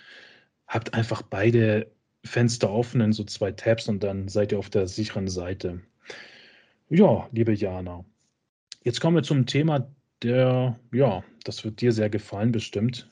Habt 0.67 0.95
einfach 0.95 1.23
beide 1.23 1.91
Fenster 2.25 2.71
offen 2.71 3.01
in 3.01 3.13
so 3.13 3.25
zwei 3.25 3.53
Tabs 3.53 3.89
und 3.89 4.05
dann 4.05 4.29
seid 4.29 4.53
ihr 4.53 4.59
auf 4.59 4.71
der 4.71 4.87
sicheren 4.87 5.29
Seite. 5.29 5.81
Ja, 6.89 7.29
liebe 7.33 7.55
Jana, 7.55 8.05
jetzt 8.85 9.01
kommen 9.01 9.17
wir 9.17 9.23
zum 9.23 9.47
Thema 9.47 9.91
der, 10.23 10.79
ja, 10.93 11.25
das 11.45 11.65
wird 11.65 11.81
dir 11.81 11.93
sehr 11.93 12.11
gefallen 12.11 12.53
bestimmt, 12.53 13.09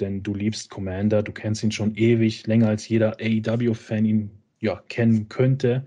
denn 0.00 0.22
du 0.22 0.34
liebst 0.34 0.70
Commander, 0.70 1.22
du 1.22 1.32
kennst 1.32 1.62
ihn 1.62 1.72
schon 1.72 1.94
ewig, 1.94 2.46
länger 2.46 2.68
als 2.68 2.88
jeder 2.88 3.16
AEW-Fan 3.20 4.04
ihn 4.04 4.30
ja, 4.60 4.82
kennen 4.88 5.28
könnte. 5.28 5.86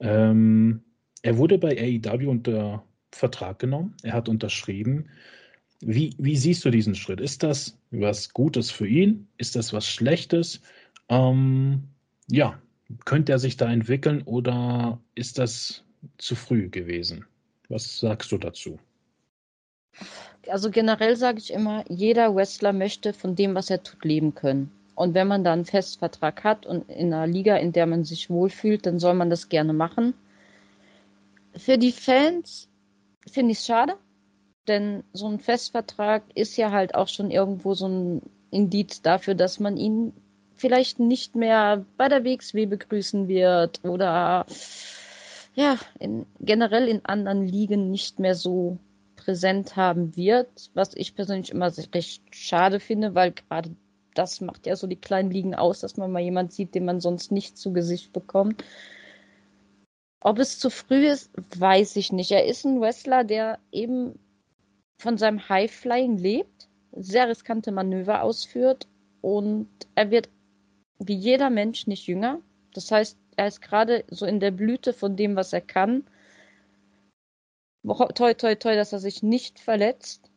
Ähm, 0.00 0.82
er 1.22 1.36
wurde 1.36 1.58
bei 1.58 1.76
AEW 1.78 2.30
unter 2.30 2.84
Vertrag 3.12 3.58
genommen, 3.58 3.94
er 4.02 4.12
hat 4.14 4.28
unterschrieben. 4.28 5.08
Wie, 5.80 6.14
wie 6.18 6.36
siehst 6.36 6.64
du 6.64 6.70
diesen 6.70 6.94
Schritt? 6.94 7.20
Ist 7.20 7.42
das 7.42 7.78
was 7.90 8.32
Gutes 8.32 8.70
für 8.70 8.86
ihn? 8.86 9.28
Ist 9.38 9.56
das 9.56 9.72
was 9.72 9.86
Schlechtes? 9.86 10.60
Ähm, 11.08 11.84
ja, 12.30 12.60
könnte 13.04 13.32
er 13.32 13.38
sich 13.38 13.56
da 13.56 13.70
entwickeln 13.72 14.22
oder 14.22 15.00
ist 15.14 15.38
das 15.38 15.84
zu 16.18 16.34
früh 16.34 16.68
gewesen? 16.68 17.24
Was 17.68 18.00
sagst 18.00 18.32
du 18.32 18.38
dazu? 18.38 18.78
Also 20.48 20.70
generell 20.70 21.16
sage 21.16 21.38
ich 21.38 21.52
immer, 21.52 21.84
jeder 21.88 22.34
Wrestler 22.34 22.72
möchte 22.72 23.12
von 23.12 23.36
dem, 23.36 23.54
was 23.54 23.70
er 23.70 23.82
tut, 23.82 24.04
leben 24.04 24.34
können. 24.34 24.72
Und 24.94 25.14
wenn 25.14 25.28
man 25.28 25.44
da 25.44 25.52
einen 25.52 25.64
Festvertrag 25.64 26.44
hat 26.44 26.66
und 26.66 26.88
in 26.90 27.12
einer 27.12 27.26
Liga, 27.26 27.56
in 27.56 27.72
der 27.72 27.86
man 27.86 28.04
sich 28.04 28.28
wohlfühlt, 28.28 28.84
dann 28.86 28.98
soll 28.98 29.14
man 29.14 29.30
das 29.30 29.48
gerne 29.48 29.72
machen. 29.72 30.14
Für 31.56 31.78
die 31.78 31.92
Fans 31.92 32.68
finde 33.30 33.52
ich 33.52 33.58
es 33.58 33.66
schade, 33.66 33.94
denn 34.68 35.04
so 35.12 35.26
ein 35.26 35.40
Festvertrag 35.40 36.22
ist 36.34 36.56
ja 36.56 36.70
halt 36.70 36.94
auch 36.94 37.08
schon 37.08 37.30
irgendwo 37.30 37.74
so 37.74 37.88
ein 37.88 38.22
Indiz 38.50 39.02
dafür, 39.02 39.34
dass 39.34 39.60
man 39.60 39.76
ihn 39.76 40.12
vielleicht 40.56 41.00
nicht 41.00 41.34
mehr 41.34 41.84
bei 41.96 42.08
der 42.08 42.24
WXW 42.24 42.66
begrüßen 42.66 43.28
wird 43.28 43.80
oder 43.84 44.46
ja, 45.54 45.78
in, 45.98 46.26
generell 46.40 46.88
in 46.88 47.04
anderen 47.04 47.46
Ligen 47.46 47.90
nicht 47.90 48.18
mehr 48.18 48.34
so 48.34 48.78
präsent 49.30 49.76
haben 49.76 50.16
wird, 50.16 50.72
was 50.74 50.92
ich 50.96 51.14
persönlich 51.14 51.52
immer 51.52 51.72
recht 51.94 52.34
schade 52.34 52.80
finde, 52.80 53.14
weil 53.14 53.30
gerade 53.30 53.70
das 54.14 54.40
macht 54.40 54.66
ja 54.66 54.74
so 54.74 54.88
die 54.88 55.00
kleinen 55.00 55.30
Ligen 55.30 55.54
aus, 55.54 55.78
dass 55.78 55.96
man 55.96 56.10
mal 56.10 56.18
jemand 56.18 56.52
sieht, 56.52 56.74
den 56.74 56.84
man 56.84 56.98
sonst 56.98 57.30
nicht 57.30 57.56
zu 57.56 57.72
Gesicht 57.72 58.12
bekommt. 58.12 58.64
Ob 60.20 60.40
es 60.40 60.58
zu 60.58 60.68
früh 60.68 61.06
ist, 61.06 61.30
weiß 61.56 61.94
ich 61.94 62.10
nicht. 62.10 62.32
Er 62.32 62.44
ist 62.44 62.64
ein 62.64 62.80
Wrestler, 62.80 63.22
der 63.22 63.60
eben 63.70 64.18
von 65.00 65.16
seinem 65.16 65.48
High-Flying 65.48 66.18
lebt, 66.18 66.68
sehr 66.90 67.28
riskante 67.28 67.70
Manöver 67.70 68.22
ausführt 68.22 68.88
und 69.20 69.68
er 69.94 70.10
wird 70.10 70.28
wie 70.98 71.14
jeder 71.14 71.50
Mensch 71.50 71.86
nicht 71.86 72.08
jünger. 72.08 72.40
Das 72.74 72.90
heißt, 72.90 73.16
er 73.36 73.46
ist 73.46 73.62
gerade 73.62 74.02
so 74.08 74.26
in 74.26 74.40
der 74.40 74.50
Blüte 74.50 74.92
von 74.92 75.14
dem, 75.14 75.36
was 75.36 75.52
er 75.52 75.60
kann. 75.60 76.02
Toi, 77.82 78.32
toi, 78.34 78.54
toi, 78.54 78.74
dass 78.74 78.92
er 78.92 78.98
sich 78.98 79.22
nicht 79.22 79.58
verletzt. 79.58 80.30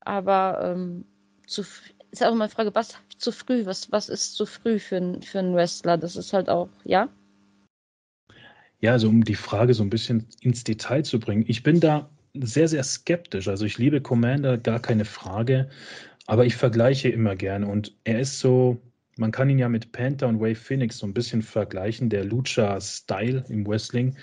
Aber 0.00 0.60
ähm, 0.62 1.04
zu, 1.46 1.62
ist 2.10 2.22
auch 2.22 2.32
immer 2.32 2.44
eine 2.44 2.50
Frage, 2.50 2.74
was 2.74 2.94
zu 3.18 3.32
früh? 3.32 3.66
Was, 3.66 3.90
was 3.92 4.08
ist 4.08 4.34
zu 4.34 4.46
früh 4.46 4.78
für, 4.78 5.20
für 5.22 5.38
einen 5.38 5.54
Wrestler? 5.54 5.96
Das 5.96 6.16
ist 6.16 6.32
halt 6.32 6.48
auch, 6.48 6.68
ja? 6.84 7.08
Ja, 8.80 8.92
also 8.92 9.08
um 9.08 9.24
die 9.24 9.34
Frage 9.34 9.74
so 9.74 9.82
ein 9.82 9.90
bisschen 9.90 10.26
ins 10.40 10.64
Detail 10.64 11.02
zu 11.04 11.18
bringen. 11.18 11.44
Ich 11.48 11.62
bin 11.62 11.80
da 11.80 12.10
sehr, 12.34 12.68
sehr 12.68 12.84
skeptisch. 12.84 13.48
Also 13.48 13.64
ich 13.64 13.78
liebe 13.78 14.00
Commander, 14.00 14.56
gar 14.58 14.80
keine 14.80 15.04
Frage. 15.04 15.68
Aber 16.26 16.44
ich 16.44 16.56
vergleiche 16.56 17.08
immer 17.08 17.34
gerne. 17.34 17.66
Und 17.66 17.96
er 18.04 18.20
ist 18.20 18.38
so, 18.38 18.80
man 19.16 19.32
kann 19.32 19.50
ihn 19.50 19.58
ja 19.58 19.68
mit 19.68 19.92
Panther 19.92 20.28
und 20.28 20.40
Wave 20.40 20.54
Phoenix 20.54 20.98
so 20.98 21.06
ein 21.06 21.14
bisschen 21.14 21.42
vergleichen, 21.42 22.10
der 22.10 22.24
Lucha-Style 22.24 23.44
im 23.48 23.66
Wrestling. 23.66 24.16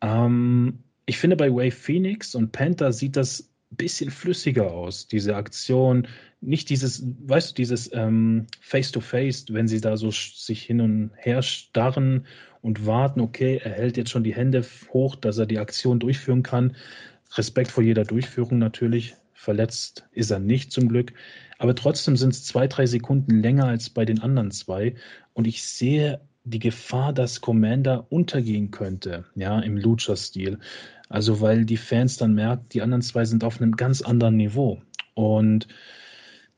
Ähm, 0.00 0.82
ich 1.10 1.18
finde, 1.18 1.34
bei 1.34 1.50
Wave 1.50 1.72
Phoenix 1.72 2.36
und 2.36 2.52
Panther 2.52 2.92
sieht 2.92 3.16
das 3.16 3.50
ein 3.72 3.76
bisschen 3.76 4.12
flüssiger 4.12 4.70
aus, 4.70 5.08
diese 5.08 5.34
Aktion. 5.34 6.06
Nicht 6.40 6.70
dieses, 6.70 7.04
weißt 7.04 7.50
du, 7.50 7.54
dieses 7.56 7.92
ähm, 7.92 8.46
Face-to-Face, 8.60 9.46
-face, 9.48 9.52
wenn 9.52 9.66
sie 9.66 9.80
da 9.80 9.96
so 9.96 10.12
sich 10.12 10.62
hin 10.62 10.80
und 10.80 11.10
her 11.16 11.42
starren 11.42 12.26
und 12.62 12.86
warten, 12.86 13.20
okay, 13.20 13.60
er 13.60 13.72
hält 13.72 13.96
jetzt 13.96 14.10
schon 14.10 14.22
die 14.22 14.36
Hände 14.36 14.64
hoch, 14.92 15.16
dass 15.16 15.38
er 15.38 15.46
die 15.46 15.58
Aktion 15.58 15.98
durchführen 15.98 16.44
kann. 16.44 16.76
Respekt 17.34 17.72
vor 17.72 17.82
jeder 17.82 18.04
Durchführung 18.04 18.58
natürlich. 18.58 19.16
Verletzt 19.34 20.06
ist 20.12 20.30
er 20.30 20.38
nicht 20.38 20.70
zum 20.70 20.88
Glück. 20.88 21.12
Aber 21.58 21.74
trotzdem 21.74 22.16
sind 22.16 22.34
es 22.34 22.44
zwei, 22.44 22.68
drei 22.68 22.86
Sekunden 22.86 23.42
länger 23.42 23.64
als 23.64 23.90
bei 23.90 24.04
den 24.04 24.20
anderen 24.20 24.52
zwei. 24.52 24.94
Und 25.32 25.48
ich 25.48 25.64
sehe 25.64 26.20
die 26.44 26.58
Gefahr, 26.58 27.12
dass 27.12 27.40
Commander 27.40 28.06
untergehen 28.10 28.70
könnte, 28.70 29.24
ja, 29.34 29.60
im 29.60 29.76
Lucha-Stil. 29.76 30.58
Also, 31.08 31.40
weil 31.40 31.64
die 31.64 31.76
Fans 31.76 32.16
dann 32.16 32.34
merken, 32.34 32.66
die 32.72 32.82
anderen 32.82 33.02
zwei 33.02 33.24
sind 33.24 33.44
auf 33.44 33.60
einem 33.60 33.76
ganz 33.76 34.02
anderen 34.02 34.36
Niveau. 34.36 34.80
Und 35.14 35.66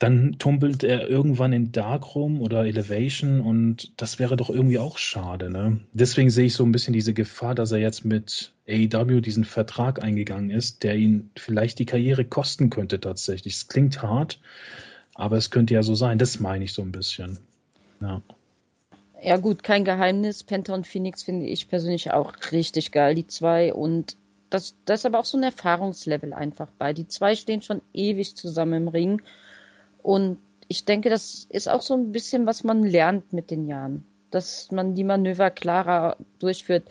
dann 0.03 0.37
tumpelt 0.37 0.83
er 0.83 1.07
irgendwann 1.07 1.53
in 1.53 1.71
Darkroom 1.71 2.41
oder 2.41 2.65
Elevation 2.65 3.39
und 3.39 3.93
das 3.95 4.19
wäre 4.19 4.35
doch 4.35 4.49
irgendwie 4.49 4.77
auch 4.77 4.97
schade. 4.97 5.49
Ne? 5.49 5.79
Deswegen 5.93 6.29
sehe 6.29 6.47
ich 6.47 6.55
so 6.55 6.65
ein 6.65 6.73
bisschen 6.73 6.93
diese 6.93 7.13
Gefahr, 7.13 7.55
dass 7.55 7.71
er 7.71 7.77
jetzt 7.77 8.03
mit 8.03 8.51
AEW 8.67 9.21
diesen 9.21 9.45
Vertrag 9.45 10.03
eingegangen 10.03 10.49
ist, 10.49 10.83
der 10.83 10.97
ihn 10.97 11.29
vielleicht 11.37 11.79
die 11.79 11.85
Karriere 11.85 12.25
kosten 12.25 12.69
könnte 12.69 12.99
tatsächlich. 12.99 13.53
Es 13.53 13.69
klingt 13.69 14.01
hart, 14.01 14.41
aber 15.15 15.37
es 15.37 15.51
könnte 15.51 15.73
ja 15.73 15.83
so 15.83 15.95
sein. 15.95 16.17
Das 16.17 16.37
meine 16.41 16.65
ich 16.65 16.73
so 16.73 16.81
ein 16.81 16.91
bisschen. 16.91 17.39
Ja. 18.01 18.21
Ja 19.25 19.37
gut, 19.37 19.63
kein 19.63 19.85
Geheimnis. 19.85 20.43
Penta 20.43 20.73
und 20.73 20.85
Phoenix 20.85 21.23
finde 21.23 21.45
ich 21.45 21.69
persönlich 21.69 22.11
auch 22.11 22.33
richtig 22.51 22.91
geil, 22.91 23.15
die 23.15 23.25
zwei. 23.25 23.73
Und 23.73 24.17
das, 24.49 24.75
das 24.83 24.99
ist 25.01 25.05
aber 25.05 25.19
auch 25.19 25.25
so 25.25 25.37
ein 25.37 25.43
Erfahrungslevel 25.43 26.33
einfach 26.33 26.67
bei. 26.77 26.91
Die 26.91 27.07
zwei 27.07 27.35
stehen 27.35 27.61
schon 27.61 27.81
ewig 27.93 28.35
zusammen 28.35 28.83
im 28.83 28.87
Ring 28.89 29.21
und 30.01 30.39
ich 30.67 30.83
denke, 30.83 31.09
das 31.09 31.47
ist 31.49 31.69
auch 31.69 31.81
so 31.81 31.93
ein 31.93 32.11
bisschen, 32.11 32.45
was 32.45 32.63
man 32.65 32.83
lernt 32.83 33.31
mit 33.31 33.49
den 33.49 33.67
Jahren, 33.67 34.05
dass 34.31 34.71
man 34.71 34.93
die 34.95 35.03
Manöver 35.05 35.51
klarer 35.51 36.17
durchführt. 36.39 36.89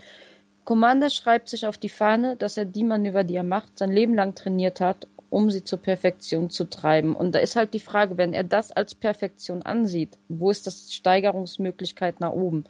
Commander 0.65 1.11
schreibt 1.11 1.49
sich 1.49 1.67
auf 1.67 1.77
die 1.77 1.89
Fahne, 1.89 2.37
dass 2.37 2.57
er 2.57 2.65
die 2.65 2.85
Manöver, 2.85 3.25
die 3.25 3.37
er 3.37 3.43
macht, 3.43 3.79
sein 3.79 3.93
Leben 3.93 4.15
lang 4.15 4.35
trainiert 4.35 4.81
hat, 4.81 5.07
um 5.33 5.51
sie 5.51 5.65
zur 5.65 5.79
Perfektion 5.81 6.51
zu 6.51 6.69
treiben. 6.69 7.17
Und 7.17 7.35
da 7.35 7.39
ist 7.39 7.57
halt 7.57 7.73
die 7.73 7.81
Frage, 7.81 8.19
wenn 8.19 8.35
er 8.35 8.45
das 8.45 8.71
als 8.71 8.95
Perfektion 8.95 9.62
ansieht, 9.62 10.19
wo 10.29 10.51
ist 10.51 10.67
das 10.67 10.93
Steigerungsmöglichkeit 10.93 12.21
nach 12.21 12.33
oben? 12.33 12.65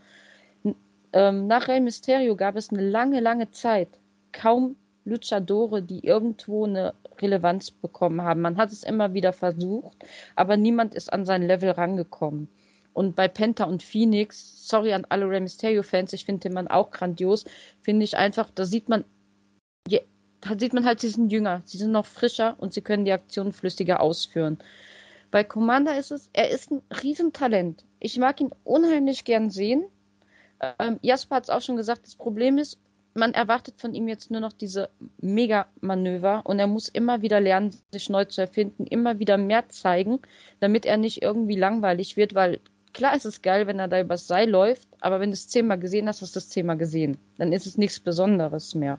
Ähm, 1.12 1.49
nach 1.49 1.66
Rey 1.66 1.81
Mysterio 1.81 2.37
gab 2.37 2.54
es 2.54 2.71
eine 2.71 2.88
lange, 2.88 3.19
lange 3.19 3.50
Zeit 3.50 3.88
kaum 4.31 4.76
Luchadore, 5.04 5.83
die 5.83 6.07
irgendwo 6.07 6.64
eine 6.64 6.95
Relevanz 7.21 7.73
bekommen 7.73 8.23
haben. 8.23 8.40
Man 8.40 8.57
hat 8.57 8.71
es 8.71 8.85
immer 8.85 9.12
wieder 9.12 9.33
versucht, 9.33 9.97
aber 10.37 10.57
niemand 10.57 10.95
ist 10.95 11.12
an 11.12 11.26
sein 11.26 11.42
Level 11.42 11.71
rangekommen. 11.71 12.47
Und 12.92 13.16
bei 13.16 13.26
Penta 13.26 13.64
und 13.64 13.83
Phoenix, 13.83 14.69
sorry 14.69 14.92
an 14.92 15.04
alle 15.09 15.28
Rey 15.28 15.40
Mysterio-Fans, 15.40 16.12
ich 16.12 16.26
finde 16.26 16.49
den 16.49 16.52
Mann 16.52 16.69
auch 16.69 16.92
grandios, 16.92 17.45
finde 17.81 18.04
ich 18.04 18.16
einfach, 18.16 18.50
da 18.54 18.64
sieht 18.64 18.88
man, 18.88 19.04
da 19.88 19.99
sieht 20.58 20.72
man 20.72 20.84
halt, 20.84 21.00
sie 21.00 21.08
sind 21.08 21.30
jünger, 21.30 21.62
sie 21.64 21.78
sind 21.78 21.92
noch 21.92 22.06
frischer 22.06 22.56
und 22.58 22.75
sie 22.75 22.82
können 22.82 23.04
die 23.04 23.12
Aktionen 23.12 23.52
flüssiger 23.52 24.00
ausführen. 24.00 24.58
Bei 25.30 25.44
Commander 25.44 25.99
ist 25.99 26.11
es, 26.11 26.28
er 26.32 26.50
ist 26.50 26.70
ein 26.70 26.82
Riesentalent. 27.02 27.84
Ich 28.00 28.18
mag 28.18 28.40
ihn 28.40 28.50
unheimlich 28.64 29.25
gern 29.25 29.50
sehen. 29.50 29.84
Ähm, 30.78 30.99
Jasper 31.02 31.37
hat 31.37 31.44
es 31.44 31.50
auch 31.50 31.62
schon 31.62 31.76
gesagt, 31.76 32.06
das 32.06 32.16
Problem 32.16 32.58
ist, 32.58 32.78
man 33.14 33.34
erwartet 33.34 33.78
von 33.78 33.94
ihm 33.94 34.08
jetzt 34.08 34.30
nur 34.30 34.40
noch 34.40 34.52
diese 34.52 34.88
Mega-Manöver 35.20 36.42
und 36.44 36.58
er 36.58 36.66
muss 36.66 36.88
immer 36.88 37.22
wieder 37.22 37.40
lernen, 37.40 37.75
sich 37.90 38.08
neu 38.08 38.25
zu 38.25 38.40
erfinden, 38.40 38.87
immer 38.87 39.18
wieder 39.18 39.37
mehr 39.37 39.68
zeigen, 39.68 40.20
damit 40.61 40.87
er 40.87 40.96
nicht 40.96 41.22
irgendwie 41.22 41.56
langweilig 41.56 42.16
wird, 42.16 42.34
weil 42.34 42.61
klar 42.94 43.14
ist 43.14 43.26
es 43.26 43.42
geil, 43.42 43.66
wenn 43.66 43.78
er 43.78 43.88
da 43.88 44.00
übers 44.00 44.26
Seil 44.26 44.49
läuft, 44.49 44.88
aber 45.00 45.20
wenn 45.20 45.30
du 45.30 45.34
es 45.34 45.49
zehnmal 45.49 45.78
gesehen 45.78 46.08
hast, 46.08 46.22
hast 46.22 46.34
du 46.37 46.38
es 46.38 46.49
zehnmal 46.49 46.78
gesehen. 46.78 47.18
Dann 47.38 47.52
ist 47.52 47.66
es 47.66 47.76
nichts 47.76 48.00
Besonderes 48.00 48.75
mehr. 48.75 48.99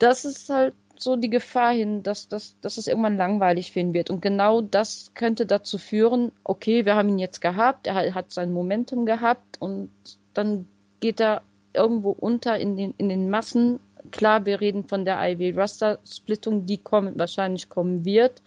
Das 0.00 0.24
ist 0.24 0.48
halt 0.48 0.74
so 0.98 1.16
die 1.16 1.30
Gefahr 1.30 1.72
hin, 1.72 2.02
dass, 2.02 2.28
dass, 2.28 2.58
dass 2.60 2.76
es 2.76 2.86
irgendwann 2.86 3.16
langweilig 3.16 3.74
ihn 3.76 3.94
wird. 3.94 4.10
Und 4.10 4.20
genau 4.20 4.60
das 4.60 5.12
könnte 5.14 5.46
dazu 5.46 5.78
führen, 5.78 6.32
okay, 6.44 6.84
wir 6.84 6.94
haben 6.96 7.08
ihn 7.10 7.18
jetzt 7.18 7.40
gehabt, 7.40 7.86
er 7.86 8.14
hat 8.14 8.32
sein 8.32 8.52
Momentum 8.52 9.06
gehabt 9.06 9.60
und 9.60 9.90
dann 10.34 10.66
geht 11.00 11.20
er 11.20 11.42
irgendwo 11.72 12.10
unter 12.10 12.58
in 12.58 12.76
den, 12.76 12.94
in 12.98 13.08
den 13.08 13.30
Massen. 13.30 13.80
Klar, 14.10 14.46
wir 14.46 14.60
reden 14.60 14.84
von 14.84 15.04
der 15.04 15.20
IW-Raster-Splittung, 15.20 16.66
die 16.66 16.78
kommen, 16.78 17.18
wahrscheinlich 17.18 17.68
kommen 17.68 18.04
wird. 18.04 18.42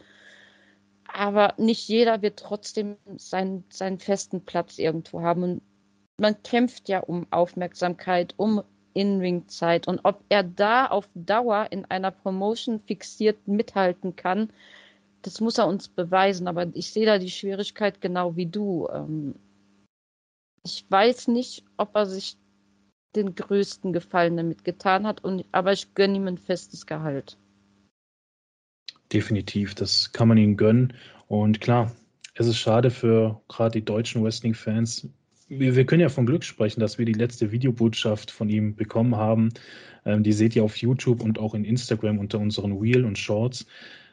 Aber 1.08 1.54
nicht 1.58 1.88
jeder 1.88 2.22
wird 2.22 2.40
trotzdem 2.40 2.98
seinen, 3.18 3.64
seinen 3.70 4.00
festen 4.00 4.42
Platz 4.42 4.80
irgendwo 4.80 5.22
haben. 5.22 5.44
Und 5.44 5.62
man 6.18 6.42
kämpft 6.42 6.90
ja 6.90 7.00
um 7.00 7.28
Aufmerksamkeit, 7.30 8.34
um 8.38 8.64
In-Ring-Zeit. 8.94 9.88
Und 9.88 10.02
ob 10.04 10.24
er 10.30 10.44
da 10.44 10.88
auf 10.88 11.10
Dauer 11.16 11.68
in 11.72 11.86
einer 11.86 12.12
Promotion 12.12 12.80
fixiert 12.80 13.48
mithalten 13.48 14.16
kann, 14.16 14.50
das 15.22 15.42
muss 15.42 15.58
er 15.58 15.68
uns 15.68 15.88
beweisen. 15.88 16.48
Aber 16.48 16.68
ich 16.74 16.92
sehe 16.92 17.06
da 17.06 17.18
die 17.18 17.32
Schwierigkeit 17.32 18.02
genau 18.02 18.36
wie 18.36 18.48
du. 18.48 18.88
Ähm, 18.94 19.36
ich 20.64 20.86
weiß 20.90 21.28
nicht, 21.30 21.64
ob 21.78 21.96
er 21.96 22.06
sich 22.06 22.38
den 23.16 23.36
größten 23.36 23.94
Gefallen 23.94 24.38
damit 24.38 24.64
getan 24.64 25.06
hat, 25.06 25.24
und, 25.24 25.46
aber 25.52 25.72
ich 25.72 25.94
gönne 25.94 26.18
ihm 26.18 26.28
ein 26.28 26.38
festes 26.38 26.86
Gehalt. 26.86 27.38
definitiv. 29.14 29.76
Das 29.76 30.12
kann 30.12 30.28
man 30.28 30.38
ihm 30.38 30.58
gönnen. 30.58 30.94
Und 31.28 31.62
klar, 31.62 31.96
es 32.34 32.48
ist 32.48 32.58
schade 32.58 32.90
für 32.90 33.42
gerade 33.48 33.80
die 33.80 33.86
deutschen 33.86 34.24
Wrestling-Fans. 34.24 35.08
Wir, 35.60 35.76
wir, 35.76 35.86
können 35.86 36.02
ja 36.02 36.10
von 36.10 36.26
Glück 36.26 36.44
sprechen, 36.44 36.80
dass 36.80 36.98
wir 36.98 37.06
die 37.06 37.14
letzte 37.14 37.52
Videobotschaft 37.52 38.32
von 38.32 38.50
ihm 38.50 38.76
bekommen 38.76 39.16
haben. 39.16 39.50
Ähm, 40.06 40.24
die 40.24 40.34
seht 40.34 40.56
ihr 40.56 40.64
auf 40.64 40.78
YouTube 40.78 41.22
und 41.22 41.40
auch 41.40 41.54
in 41.54 41.66
Instagram 41.66 42.20
unter 42.20 42.40
unseren 42.40 42.82
Wheel 42.82 43.06
und 43.06 43.18
Shorts. 43.18 43.66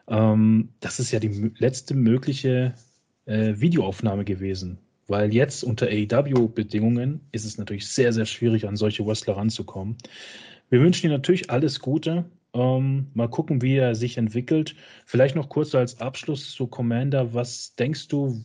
Ähm, 0.09 0.71
das 0.81 1.01
ist 1.01 1.13
ja 1.13 1.21
die 1.21 1.53
letzte 1.59 1.95
mögliche 1.95 2.75
äh, 3.27 3.55
Videoaufnahme 3.57 4.25
gewesen. 4.25 4.79
Weil 5.07 5.35
jetzt 5.35 5.65
unter 5.65 5.87
AEW-Bedingungen 5.87 7.21
ist 7.33 7.45
es 7.45 7.59
natürlich 7.59 7.89
sehr, 7.89 8.13
sehr 8.13 8.27
schwierig, 8.27 8.69
an 8.69 8.77
solche 8.77 9.05
Wrestler 9.05 9.37
ranzukommen. 9.37 9.97
Wir 10.69 10.81
wünschen 10.81 11.07
ihm 11.07 11.13
natürlich 11.13 11.51
alles 11.51 11.81
Gute. 11.81 12.25
Ähm, 12.55 13.07
mal 13.15 13.29
gucken, 13.29 13.63
wie 13.63 13.77
er 13.77 13.95
sich 13.95 14.19
entwickelt. 14.19 14.77
Vielleicht 15.07 15.35
noch 15.35 15.49
kurz 15.49 15.75
als 15.75 16.01
Abschluss 16.01 16.53
zu 16.53 16.67
Commander. 16.67 17.35
Was 17.35 17.75
denkst 17.75 18.09
du, 18.09 18.45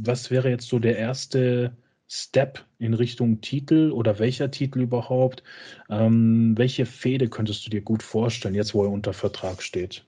was 0.00 0.30
wäre 0.30 0.50
jetzt 0.50 0.68
so 0.68 0.78
der 0.78 0.98
erste 0.98 1.76
Step 2.12 2.64
in 2.80 2.94
Richtung 2.94 3.40
Titel 3.40 3.92
oder 3.92 4.18
welcher 4.18 4.50
Titel 4.50 4.80
überhaupt? 4.80 5.44
Ähm, 5.88 6.58
welche 6.58 6.84
Fehde 6.84 7.28
könntest 7.28 7.64
du 7.64 7.70
dir 7.70 7.82
gut 7.82 8.02
vorstellen, 8.02 8.56
jetzt 8.56 8.74
wo 8.74 8.82
er 8.82 8.90
unter 8.90 9.12
Vertrag 9.12 9.62
steht? 9.62 10.04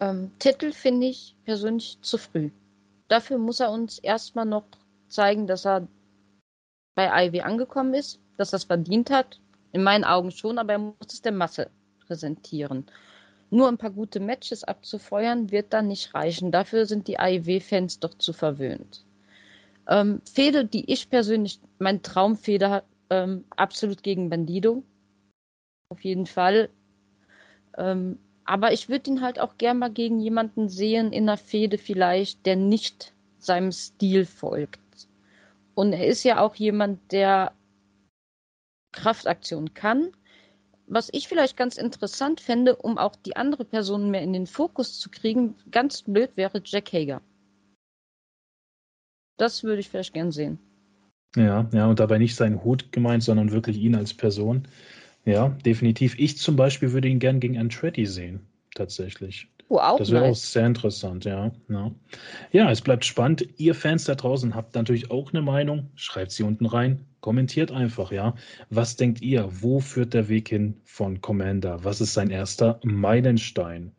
Ähm, 0.00 0.32
Titel 0.40 0.72
finde 0.72 1.06
ich 1.06 1.36
persönlich 1.44 1.98
zu 2.02 2.18
früh. 2.18 2.50
Dafür 3.06 3.38
muss 3.38 3.60
er 3.60 3.70
uns 3.70 4.00
erstmal 4.00 4.44
noch 4.44 4.64
zeigen, 5.06 5.46
dass 5.46 5.64
er 5.64 5.86
bei 6.96 7.26
Ivy 7.26 7.42
angekommen 7.42 7.94
ist, 7.94 8.18
dass 8.36 8.52
er 8.52 8.56
es 8.56 8.64
verdient 8.64 9.10
hat. 9.10 9.38
In 9.70 9.84
meinen 9.84 10.02
Augen 10.02 10.32
schon, 10.32 10.58
aber 10.58 10.72
er 10.72 10.78
muss 10.80 11.12
es 11.12 11.22
der 11.22 11.30
Masse 11.30 11.70
präsentieren. 12.04 12.86
Nur 13.50 13.68
ein 13.68 13.78
paar 13.78 13.92
gute 13.92 14.18
Matches 14.18 14.64
abzufeuern, 14.64 15.52
wird 15.52 15.72
dann 15.72 15.86
nicht 15.86 16.12
reichen. 16.12 16.50
Dafür 16.50 16.86
sind 16.86 17.06
die 17.06 17.20
AEW-Fans 17.20 18.00
doch 18.00 18.14
zu 18.14 18.32
verwöhnt. 18.32 19.04
Ähm, 19.88 20.20
Fehde, 20.32 20.64
die 20.64 20.90
ich 20.90 21.10
persönlich, 21.10 21.60
mein 21.78 22.02
Traumfeder, 22.02 22.84
ähm, 23.10 23.44
absolut 23.50 24.02
gegen 24.02 24.30
Bandido. 24.30 24.82
Auf 25.88 26.00
jeden 26.02 26.26
Fall. 26.26 26.70
Ähm, 27.76 28.18
aber 28.44 28.72
ich 28.72 28.88
würde 28.88 29.10
ihn 29.10 29.20
halt 29.20 29.38
auch 29.38 29.56
gern 29.58 29.78
mal 29.78 29.90
gegen 29.90 30.18
jemanden 30.18 30.68
sehen 30.68 31.12
in 31.12 31.28
einer 31.28 31.36
Fehde 31.36 31.78
vielleicht, 31.78 32.44
der 32.46 32.56
nicht 32.56 33.12
seinem 33.38 33.72
Stil 33.72 34.24
folgt. 34.24 34.80
Und 35.74 35.92
er 35.92 36.06
ist 36.06 36.22
ja 36.24 36.40
auch 36.40 36.54
jemand, 36.54 37.12
der 37.12 37.52
Kraftaktion 38.92 39.74
kann, 39.74 40.12
was 40.86 41.08
ich 41.12 41.28
vielleicht 41.28 41.56
ganz 41.56 41.76
interessant 41.78 42.40
fände, 42.40 42.76
um 42.76 42.98
auch 42.98 43.16
die 43.16 43.36
andere 43.36 43.64
Person 43.64 44.10
mehr 44.10 44.22
in 44.22 44.32
den 44.32 44.46
Fokus 44.46 44.98
zu 44.98 45.08
kriegen, 45.10 45.54
ganz 45.70 46.02
blöd 46.02 46.30
wäre 46.36 46.60
Jack 46.64 46.92
Hager. 46.92 47.22
Das 49.42 49.64
würde 49.64 49.80
ich 49.80 49.88
vielleicht 49.88 50.14
gern 50.14 50.30
sehen. 50.30 50.60
Ja, 51.34 51.68
ja, 51.72 51.86
und 51.88 51.98
dabei 51.98 52.18
nicht 52.18 52.36
seinen 52.36 52.62
Hut 52.62 52.92
gemeint, 52.92 53.24
sondern 53.24 53.50
wirklich 53.50 53.76
ihn 53.76 53.96
als 53.96 54.14
Person. 54.14 54.68
Ja, 55.24 55.48
definitiv. 55.64 56.16
Ich 56.16 56.38
zum 56.38 56.54
Beispiel 56.54 56.92
würde 56.92 57.08
ihn 57.08 57.18
gern 57.18 57.40
gegen 57.40 57.58
Andretti 57.58 58.06
sehen, 58.06 58.46
tatsächlich. 58.76 59.48
Oh, 59.68 59.78
auch 59.78 59.98
das 59.98 60.12
wäre 60.12 60.28
nice. 60.28 60.30
auch 60.30 60.40
sehr 60.40 60.66
interessant, 60.66 61.24
ja. 61.24 61.50
ja. 61.68 61.90
Ja, 62.52 62.70
es 62.70 62.82
bleibt 62.82 63.04
spannend. 63.04 63.48
Ihr 63.56 63.74
Fans 63.74 64.04
da 64.04 64.14
draußen 64.14 64.54
habt 64.54 64.76
natürlich 64.76 65.10
auch 65.10 65.32
eine 65.32 65.42
Meinung. 65.42 65.90
Schreibt 65.96 66.30
sie 66.30 66.44
unten 66.44 66.66
rein. 66.66 67.04
Kommentiert 67.20 67.72
einfach, 67.72 68.12
ja. 68.12 68.36
Was 68.70 68.94
denkt 68.94 69.22
ihr? 69.22 69.48
Wo 69.50 69.80
führt 69.80 70.14
der 70.14 70.28
Weg 70.28 70.50
hin 70.50 70.76
von 70.84 71.20
Commander? 71.20 71.82
Was 71.82 72.00
ist 72.00 72.14
sein 72.14 72.30
erster 72.30 72.78
Meilenstein? 72.84 73.90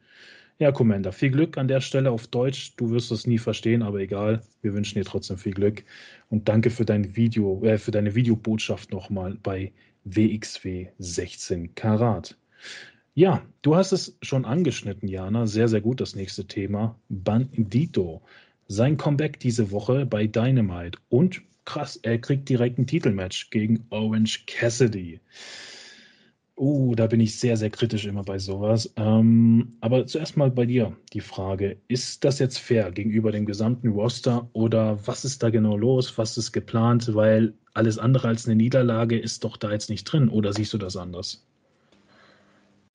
Ja, 0.59 0.71
Commander, 0.71 1.11
viel 1.11 1.31
Glück 1.31 1.57
an 1.57 1.67
der 1.67 1.81
Stelle 1.81 2.11
auf 2.11 2.27
Deutsch. 2.27 2.75
Du 2.77 2.91
wirst 2.91 3.11
es 3.11 3.25
nie 3.25 3.39
verstehen, 3.39 3.81
aber 3.81 3.99
egal. 3.99 4.43
Wir 4.61 4.73
wünschen 4.73 4.99
dir 4.99 5.05
trotzdem 5.05 5.37
viel 5.37 5.53
Glück. 5.53 5.83
Und 6.29 6.47
danke 6.47 6.69
für 6.69 6.85
dein 6.85 7.15
Video, 7.15 7.63
äh, 7.63 7.77
für 7.77 7.91
deine 7.91 8.13
Videobotschaft 8.13 8.91
nochmal 8.91 9.37
bei 9.41 9.71
WXW 10.03 10.87
16 10.99 11.73
Karat. 11.73 12.37
Ja, 13.15 13.43
du 13.63 13.75
hast 13.75 13.91
es 13.93 14.17
schon 14.21 14.45
angeschnitten, 14.45 15.07
Jana. 15.07 15.47
Sehr, 15.47 15.67
sehr 15.67 15.81
gut 15.81 16.01
das 16.01 16.15
nächste 16.15 16.45
Thema. 16.45 16.99
Bandito. 17.09 18.21
Sein 18.67 18.97
Comeback 18.97 19.39
diese 19.39 19.71
Woche 19.71 20.05
bei 20.05 20.27
Dynamite. 20.27 20.99
Und 21.09 21.41
krass, 21.65 21.97
er 21.97 22.19
kriegt 22.19 22.47
direkt 22.47 22.77
ein 22.77 22.87
Titelmatch 22.87 23.49
gegen 23.49 23.85
Orange 23.89 24.45
Cassidy. 24.45 25.19
Uh, 26.55 26.93
da 26.93 27.07
bin 27.07 27.19
ich 27.19 27.39
sehr, 27.39 27.57
sehr 27.57 27.71
kritisch 27.71 28.05
immer 28.05 28.23
bei 28.23 28.37
sowas. 28.37 28.93
Ähm, 28.95 29.75
aber 29.81 30.05
zuerst 30.05 30.37
mal 30.37 30.51
bei 30.51 30.67
dir 30.67 30.95
die 31.11 31.21
Frage: 31.21 31.77
Ist 31.87 32.23
das 32.23 32.37
jetzt 32.37 32.59
fair 32.59 32.91
gegenüber 32.91 33.31
dem 33.31 33.45
gesamten 33.45 33.89
Roster 33.89 34.47
oder 34.53 34.99
was 35.07 35.25
ist 35.25 35.41
da 35.41 35.49
genau 35.49 35.75
los? 35.75 36.15
Was 36.17 36.37
ist 36.37 36.51
geplant? 36.51 37.15
Weil 37.15 37.53
alles 37.73 37.97
andere 37.97 38.27
als 38.27 38.45
eine 38.45 38.55
Niederlage 38.55 39.17
ist 39.17 39.43
doch 39.43 39.57
da 39.57 39.71
jetzt 39.71 39.89
nicht 39.89 40.03
drin. 40.03 40.29
Oder 40.29 40.53
siehst 40.53 40.73
du 40.73 40.77
das 40.77 40.95
anders? 40.95 41.43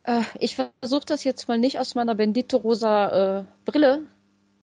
Äh, 0.04 0.22
ich 0.38 0.54
versuche 0.54 1.06
das 1.06 1.24
jetzt 1.24 1.48
mal 1.48 1.58
nicht 1.58 1.80
aus 1.80 1.96
meiner 1.96 2.14
Bendito-rosa 2.14 3.40
äh, 3.40 3.44
Brille 3.64 4.02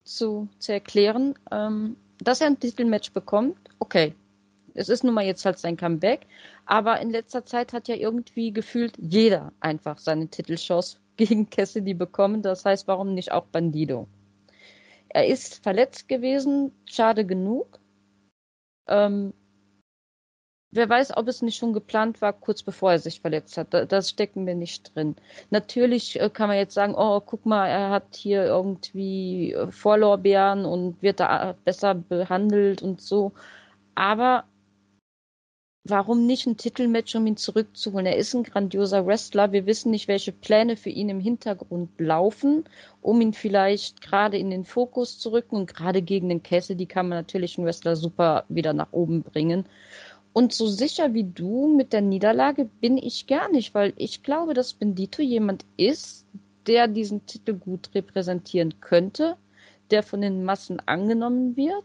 zu, 0.05 0.49
zu 0.59 0.73
erklären. 0.73 1.35
Ähm, 1.51 1.97
dass 2.19 2.41
er 2.41 2.49
ein 2.49 2.61
Titelmatch 2.61 3.13
bekommt, 3.13 3.57
okay. 3.79 4.15
Es 4.75 4.89
ist 4.89 5.05
nun 5.05 5.15
mal 5.15 5.25
jetzt 5.25 5.45
halt 5.45 5.59
sein 5.59 5.77
Comeback. 5.77 6.27
Aber 6.67 7.01
in 7.01 7.11
letzter 7.11 7.45
Zeit 7.45 7.73
hat 7.73 7.89
ja 7.89 7.95
irgendwie 7.95 8.53
gefühlt 8.53 8.97
jeder 8.99 9.53
einfach 9.61 9.99
seine 9.99 10.29
Titelchance 10.29 10.99
gegen 11.17 11.51
Cassidy 11.51 11.95
bekommen. 11.95 12.43
Das 12.43 12.65
heißt, 12.65 12.89
warum 12.89 13.15
nicht 13.15 13.33
auch 13.33 13.47
Bandido? 13.47 14.09
Er 15.09 15.27
ist 15.27 15.63
verletzt 15.63 16.09
gewesen, 16.09 16.73
schade 16.87 17.27
genug. 17.27 17.79
Ähm, 18.89 19.35
wer 20.73 20.89
weiß, 20.89 21.17
ob 21.17 21.29
es 21.29 21.43
nicht 21.43 21.57
schon 21.57 21.73
geplant 21.73 22.21
war, 22.21 22.33
kurz 22.33 22.63
bevor 22.63 22.93
er 22.93 22.99
sich 22.99 23.21
verletzt 23.21 23.57
hat. 23.59 23.75
Das 23.93 24.11
stecken 24.11 24.47
wir 24.47 24.55
nicht 24.55 24.95
drin. 24.95 25.17
Natürlich 25.51 26.21
äh, 26.21 26.31
kann 26.31 26.49
man 26.49 26.57
jetzt 26.57 26.75
sagen, 26.75 26.95
oh, 26.97 27.21
guck 27.21 27.47
mal, 27.47 27.69
er 27.69 27.91
hat 27.91 28.17
hier 28.17 28.45
irgendwie 28.45 29.53
äh, 29.53 29.71
Vorlorbeeren 29.71 30.65
und 30.65 31.01
wird 31.03 31.21
da 31.21 31.57
besser 31.65 31.95
behandelt 31.95 32.83
und 32.83 33.01
so. 33.01 33.33
Aber 33.95 34.45
warum 35.85 36.27
nicht 36.27 36.47
ein 36.47 36.57
Titelmatch, 36.57 37.15
um 37.17 37.27
ihn 37.27 37.37
zurückzuholen? 37.37 38.07
Er 38.07 38.17
ist 38.17 38.35
ein 38.35 38.45
grandioser 38.45 39.07
Wrestler. 39.07 39.53
Wir 39.53 39.67
wissen 39.67 39.91
nicht, 39.91 40.09
welche 40.09 40.33
Pläne 40.33 40.77
für 40.77 40.91
ihn 40.91 41.09
im 41.09 41.21
Hintergrund 41.21 41.91
laufen, 41.99 42.65
um 43.01 43.21
ihn 43.21 43.33
vielleicht 43.33 44.01
gerade 44.01 44.39
in 44.39 44.51
den 44.51 44.65
Fokus 44.65 45.19
zu 45.19 45.33
rücken. 45.33 45.57
Und 45.57 45.75
gerade 45.75 46.03
gegen 46.03 46.29
den 46.29 46.43
Cassidy 46.43 46.87
kann 46.87 47.09
man 47.09 47.19
natürlich 47.19 47.59
einen 47.59 47.67
Wrestler 47.67 47.97
super 47.97 48.45
wieder 48.49 48.73
nach 48.73 48.93
oben 48.93 49.23
bringen. 49.23 49.67
Und 50.33 50.55
so 50.55 50.67
sicher 50.67 51.13
wie 51.15 51.25
du 51.25 51.75
mit 51.77 51.93
der 51.93 52.01
Niederlage 52.01 52.65
bin 52.81 52.97
ich 52.97 53.27
gar 53.27 53.51
nicht, 53.51 53.75
weil 53.75 53.93
ich 53.97 54.23
glaube, 54.23 54.55
dass 54.55 54.73
Bendito 54.73 55.21
jemand 55.21 55.65
ist, 55.77 56.25
der 56.67 56.89
diesen 56.89 57.27
Titel 57.27 57.55
gut 57.55 57.91
repräsentieren 57.95 58.81
könnte, 58.81 59.37
der 59.91 60.03
von 60.03 60.21
den 60.23 60.45
Massen 60.45 60.81
angenommen 60.87 61.57
wird. 61.57 61.85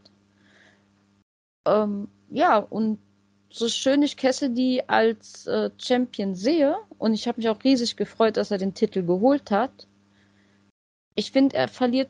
Ähm, 1.65 2.07
ja, 2.29 2.57
und 2.57 2.99
so 3.49 3.67
schön 3.69 4.03
ich 4.03 4.17
Cassidy 4.17 4.83
als 4.87 5.47
äh, 5.47 5.69
Champion 5.77 6.35
sehe, 6.35 6.75
und 6.97 7.13
ich 7.13 7.27
habe 7.27 7.39
mich 7.39 7.49
auch 7.49 7.63
riesig 7.63 7.95
gefreut, 7.95 8.37
dass 8.37 8.51
er 8.51 8.57
den 8.57 8.73
Titel 8.73 9.03
geholt 9.03 9.51
hat, 9.51 9.87
ich 11.15 11.31
finde, 11.31 11.55
er 11.55 11.67
verliert 11.67 12.09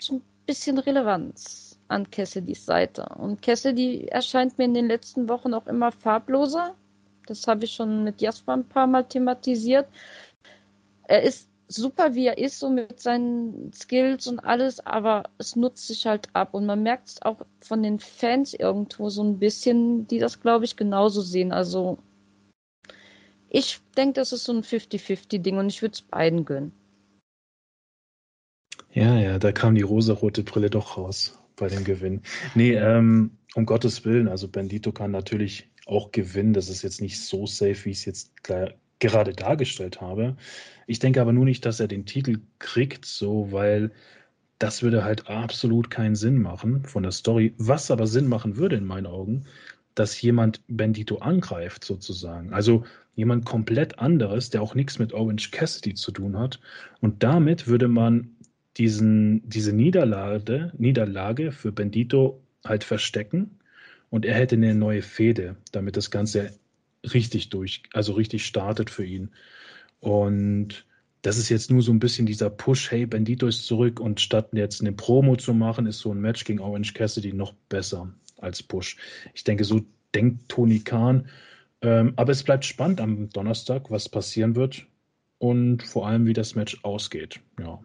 so 0.00 0.14
ein 0.16 0.22
bisschen 0.46 0.78
Relevanz 0.78 1.78
an 1.88 2.08
Cassidys 2.10 2.64
Seite. 2.64 3.04
Und 3.18 3.42
Cassidy 3.42 4.06
erscheint 4.06 4.56
mir 4.58 4.64
in 4.64 4.74
den 4.74 4.86
letzten 4.86 5.28
Wochen 5.28 5.54
auch 5.54 5.66
immer 5.66 5.90
farbloser. 5.90 6.74
Das 7.26 7.46
habe 7.46 7.64
ich 7.64 7.72
schon 7.72 8.04
mit 8.04 8.20
Jasper 8.20 8.54
ein 8.54 8.68
paar 8.68 8.86
Mal 8.86 9.02
thematisiert. 9.04 9.88
Er 11.04 11.22
ist 11.22 11.48
super, 11.72 12.14
wie 12.14 12.26
er 12.26 12.38
ist, 12.38 12.58
so 12.58 12.70
mit 12.70 13.00
seinen 13.00 13.72
Skills 13.72 14.26
und 14.26 14.38
alles, 14.40 14.80
aber 14.80 15.24
es 15.38 15.56
nutzt 15.56 15.86
sich 15.88 16.06
halt 16.06 16.28
ab. 16.32 16.54
Und 16.54 16.66
man 16.66 16.82
merkt 16.82 17.08
es 17.08 17.22
auch 17.22 17.42
von 17.60 17.82
den 17.82 17.98
Fans 17.98 18.54
irgendwo 18.54 19.08
so 19.10 19.22
ein 19.22 19.38
bisschen, 19.38 20.06
die 20.06 20.18
das, 20.18 20.40
glaube 20.40 20.64
ich, 20.64 20.76
genauso 20.76 21.22
sehen. 21.22 21.52
Also 21.52 21.98
ich 23.48 23.80
denke, 23.96 24.14
das 24.14 24.32
ist 24.32 24.44
so 24.44 24.52
ein 24.52 24.62
50-50-Ding 24.62 25.58
und 25.58 25.68
ich 25.68 25.82
würde 25.82 25.94
es 25.94 26.02
beiden 26.02 26.44
gönnen. 26.44 26.72
Ja, 28.92 29.18
ja, 29.18 29.38
da 29.38 29.52
kam 29.52 29.74
die 29.74 29.82
rosarote 29.82 30.42
Brille 30.42 30.70
doch 30.70 30.96
raus 30.96 31.38
bei 31.56 31.68
dem 31.68 31.84
Gewinn. 31.84 32.22
Nee, 32.54 32.74
ähm, 32.74 33.38
um 33.54 33.66
Gottes 33.66 34.04
Willen, 34.04 34.28
also 34.28 34.48
Bandito 34.48 34.92
kann 34.92 35.10
natürlich 35.10 35.70
auch 35.86 36.12
gewinnen. 36.12 36.52
Das 36.52 36.68
ist 36.68 36.82
jetzt 36.82 37.00
nicht 37.00 37.20
so 37.20 37.46
safe, 37.46 37.84
wie 37.84 37.90
ich 37.90 37.98
es 37.98 38.04
jetzt 38.04 38.42
gerade 39.02 39.32
dargestellt 39.32 40.00
habe. 40.00 40.36
Ich 40.86 41.00
denke 41.00 41.20
aber 41.20 41.32
nur 41.32 41.44
nicht, 41.44 41.66
dass 41.66 41.80
er 41.80 41.88
den 41.88 42.06
Titel 42.06 42.38
kriegt, 42.58 43.04
so, 43.04 43.50
weil 43.50 43.90
das 44.58 44.82
würde 44.82 45.04
halt 45.04 45.28
absolut 45.28 45.90
keinen 45.90 46.14
Sinn 46.14 46.40
machen 46.40 46.84
von 46.84 47.02
der 47.02 47.12
Story. 47.12 47.52
Was 47.58 47.90
aber 47.90 48.06
Sinn 48.06 48.28
machen 48.28 48.56
würde 48.56 48.76
in 48.76 48.84
meinen 48.84 49.06
Augen, 49.06 49.44
dass 49.96 50.20
jemand 50.22 50.62
Bendito 50.68 51.18
angreift, 51.18 51.84
sozusagen. 51.84 52.52
Also 52.52 52.84
jemand 53.14 53.44
komplett 53.44 53.98
anderes, 53.98 54.50
der 54.50 54.62
auch 54.62 54.76
nichts 54.76 55.00
mit 55.00 55.12
Orange 55.12 55.50
Cassidy 55.50 55.94
zu 55.94 56.12
tun 56.12 56.38
hat. 56.38 56.60
Und 57.00 57.24
damit 57.24 57.66
würde 57.66 57.88
man 57.88 58.30
diesen, 58.76 59.46
diese 59.48 59.72
Niederlage, 59.72 60.72
Niederlage 60.78 61.50
für 61.50 61.72
Bendito 61.72 62.40
halt 62.64 62.84
verstecken 62.84 63.58
und 64.10 64.24
er 64.24 64.34
hätte 64.34 64.54
eine 64.54 64.74
neue 64.76 65.02
Fehde, 65.02 65.56
damit 65.72 65.96
das 65.96 66.10
Ganze 66.10 66.52
richtig 67.04 67.48
durch, 67.50 67.82
also 67.92 68.12
richtig 68.12 68.46
startet 68.46 68.90
für 68.90 69.04
ihn. 69.04 69.30
Und 70.00 70.86
das 71.22 71.38
ist 71.38 71.48
jetzt 71.48 71.70
nur 71.70 71.82
so 71.82 71.92
ein 71.92 72.00
bisschen 72.00 72.26
dieser 72.26 72.50
Push, 72.50 72.90
hey, 72.90 73.06
Bendito 73.06 73.46
ist 73.46 73.64
zurück 73.64 74.00
und 74.00 74.20
statt 74.20 74.48
jetzt 74.52 74.80
eine 74.80 74.92
Promo 74.92 75.36
zu 75.36 75.54
machen, 75.54 75.86
ist 75.86 76.00
so 76.00 76.12
ein 76.12 76.20
Match 76.20 76.44
gegen 76.44 76.60
Orange 76.60 76.94
Cassidy 76.94 77.32
noch 77.32 77.52
besser 77.68 78.12
als 78.38 78.62
Push. 78.62 78.96
Ich 79.34 79.44
denke, 79.44 79.64
so 79.64 79.82
denkt 80.14 80.48
Tony 80.48 80.80
Khan. 80.80 81.28
Ähm, 81.80 82.12
aber 82.16 82.32
es 82.32 82.42
bleibt 82.42 82.64
spannend 82.64 83.00
am 83.00 83.30
Donnerstag, 83.30 83.90
was 83.90 84.08
passieren 84.08 84.54
wird 84.54 84.86
und 85.38 85.82
vor 85.82 86.06
allem, 86.06 86.26
wie 86.26 86.32
das 86.32 86.54
Match 86.54 86.78
ausgeht. 86.84 87.40
Ja. 87.58 87.80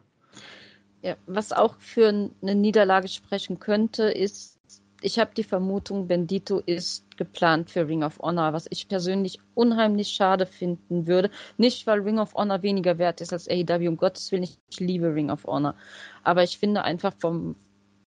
Ja, 1.03 1.15
was 1.25 1.51
auch 1.51 1.75
für 1.80 2.10
eine 2.10 2.56
Niederlage 2.56 3.08
sprechen 3.08 3.60
könnte, 3.60 4.03
ist 4.03 4.56
ich 5.01 5.19
habe 5.19 5.31
die 5.36 5.43
Vermutung, 5.43 6.07
Bendito 6.07 6.60
ist 6.60 7.05
geplant 7.17 7.69
für 7.69 7.88
Ring 7.88 8.03
of 8.03 8.19
Honor, 8.19 8.53
was 8.53 8.67
ich 8.69 8.88
persönlich 8.88 9.39
unheimlich 9.53 10.10
schade 10.10 10.45
finden 10.45 11.07
würde. 11.07 11.29
Nicht, 11.57 11.86
weil 11.86 12.01
Ring 12.01 12.19
of 12.19 12.33
Honor 12.33 12.63
weniger 12.63 12.97
wert 12.97 13.21
ist 13.21 13.33
als 13.33 13.47
AEW, 13.47 13.88
um 13.89 13.97
Gottes 13.97 14.31
Willen, 14.31 14.43
ich 14.43 14.79
liebe 14.79 15.13
Ring 15.13 15.29
of 15.29 15.45
Honor. 15.45 15.75
Aber 16.23 16.43
ich 16.43 16.57
finde 16.57 16.83
einfach 16.83 17.13
vom 17.19 17.55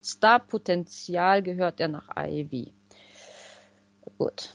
Star-Potenzial 0.03 1.43
gehört 1.43 1.81
er 1.81 1.89
nach 1.89 2.09
AEW. 2.17 2.67
Gut. 4.19 4.55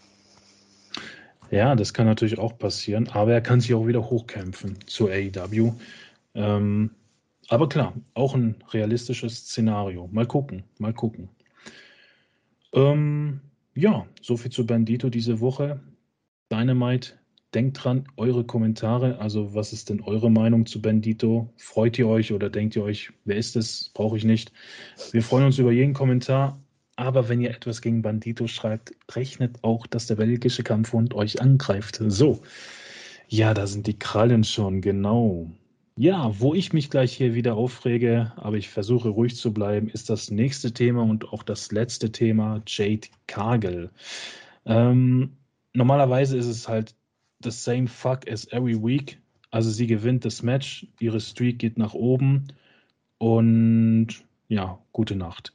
Ja, 1.52 1.76
das 1.76 1.94
kann 1.94 2.08
natürlich 2.08 2.40
auch 2.40 2.58
passieren, 2.58 3.08
aber 3.10 3.34
er 3.34 3.42
kann 3.42 3.62
sich 3.62 3.74
auch 3.74 3.88
wieder 3.88 4.10
hochkämpfen 4.10 4.80
zu 4.88 5.10
AEW. 5.10 5.74
Ähm, 6.34 6.92
aber 7.48 7.70
klar, 7.70 7.94
auch 8.16 8.34
ein 8.34 8.56
realistisches 8.72 9.38
Szenario. 9.38 10.10
Mal 10.12 10.26
gucken, 10.26 10.64
mal 10.80 10.94
gucken. 10.94 11.30
Ähm, 12.76 13.40
ja, 13.74 14.06
soviel 14.22 14.52
zu 14.52 14.66
Bandito 14.66 15.10
diese 15.10 15.40
Woche. 15.40 15.80
Dynamite, 16.52 17.14
denkt 17.54 17.84
dran, 17.84 18.06
eure 18.18 18.44
Kommentare. 18.44 19.18
Also, 19.20 19.56
was 19.56 19.74
ist 19.74 19.90
denn 19.90 20.02
eure 20.02 20.30
Meinung 20.30 20.66
zu 20.66 20.82
Bandito? 20.82 21.52
Freut 21.58 21.98
ihr 21.98 22.08
euch 22.08 22.32
oder 22.32 22.50
denkt 22.50 22.76
ihr 22.76 22.84
euch, 22.84 23.12
wer 23.24 23.38
ist 23.38 23.56
es? 23.56 23.90
Brauche 23.94 24.18
ich 24.18 24.26
nicht. 24.26 24.52
Wir 25.12 25.24
freuen 25.24 25.46
uns 25.46 25.58
über 25.58 25.72
jeden 25.72 25.94
Kommentar. 25.94 26.62
Aber 26.98 27.28
wenn 27.28 27.42
ihr 27.42 27.50
etwas 27.50 27.82
gegen 27.82 28.02
Bandito 28.02 28.48
schreibt, 28.48 28.94
rechnet 29.12 29.58
auch, 29.64 29.86
dass 29.88 30.08
der 30.08 30.16
belgische 30.16 30.64
Kampfhund 30.64 31.14
euch 31.14 31.42
angreift. 31.42 32.00
So. 32.08 32.42
Ja, 33.28 33.54
da 33.54 33.68
sind 33.68 33.88
die 33.88 34.00
Krallen 34.00 34.44
schon, 34.44 34.82
genau. 34.82 35.52
Ja, 35.98 36.38
wo 36.40 36.54
ich 36.54 36.74
mich 36.74 36.90
gleich 36.90 37.14
hier 37.14 37.36
wieder 37.36 37.56
aufrege, 37.56 38.34
aber 38.36 38.58
ich 38.58 38.70
versuche 38.70 39.08
ruhig 39.10 39.38
zu 39.38 39.54
bleiben, 39.54 39.88
ist 39.88 40.10
das 40.10 40.30
nächste 40.30 40.74
Thema 40.74 41.04
und 41.04 41.32
auch 41.32 41.42
das 41.42 41.72
letzte 41.72 42.12
Thema, 42.12 42.62
Jade 42.68 43.08
Cargill. 43.28 43.90
Ähm, 44.66 45.38
normalerweise 45.74 46.38
ist 46.38 46.48
es 46.48 46.68
halt 46.68 46.96
the 47.44 47.52
same 47.52 47.88
fuck 47.88 48.30
as 48.30 48.46
every 48.52 48.76
week. 48.76 49.20
Also 49.52 49.70
sie 49.70 49.88
gewinnt 49.88 50.26
das 50.26 50.44
Match, 50.44 50.86
ihre 51.00 51.22
Streak 51.22 51.60
geht 51.60 51.78
nach 51.78 51.94
oben 51.94 52.48
und 53.18 54.10
ja, 54.50 54.78
gute 54.92 55.16
Nacht. 55.16 55.54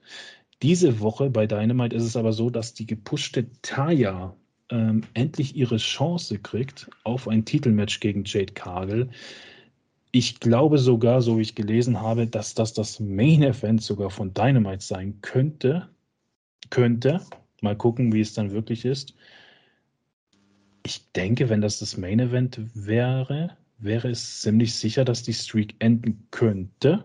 Diese 0.62 1.00
Woche 1.00 1.28
bei 1.28 1.46
Dynamite 1.46 1.94
ist 1.94 2.04
es 2.04 2.16
aber 2.16 2.32
so, 2.32 2.48
dass 2.48 2.72
die 2.72 2.86
gepushte 2.86 3.46
Taya 3.60 4.34
ähm, 4.70 5.02
endlich 5.12 5.54
ihre 5.54 5.76
Chance 5.76 6.38
kriegt 6.38 6.88
auf 7.04 7.28
ein 7.28 7.44
Titelmatch 7.44 8.00
gegen 8.00 8.24
Jade 8.24 8.54
Cargill. 8.54 9.10
Ich 10.12 10.40
glaube 10.40 10.78
sogar, 10.78 11.22
so 11.22 11.38
wie 11.38 11.42
ich 11.42 11.54
gelesen 11.54 12.00
habe, 12.00 12.26
dass 12.26 12.54
das 12.54 12.72
das 12.72 12.98
Main 12.98 13.42
Event 13.42 13.82
sogar 13.82 14.10
von 14.10 14.34
Dynamite 14.34 14.84
sein 14.84 15.20
könnte. 15.22 15.88
Könnte. 16.68 17.20
Mal 17.62 17.76
gucken, 17.76 18.12
wie 18.12 18.20
es 18.20 18.34
dann 18.34 18.50
wirklich 18.50 18.84
ist. 18.84 19.14
Ich 20.84 21.12
denke, 21.12 21.48
wenn 21.48 21.60
das 21.60 21.78
das 21.78 21.96
Main 21.96 22.18
Event 22.18 22.60
wäre, 22.74 23.56
wäre 23.78 24.08
es 24.10 24.40
ziemlich 24.40 24.74
sicher, 24.74 25.04
dass 25.04 25.22
die 25.22 25.34
Streak 25.34 25.76
enden 25.78 26.26
könnte. 26.30 27.04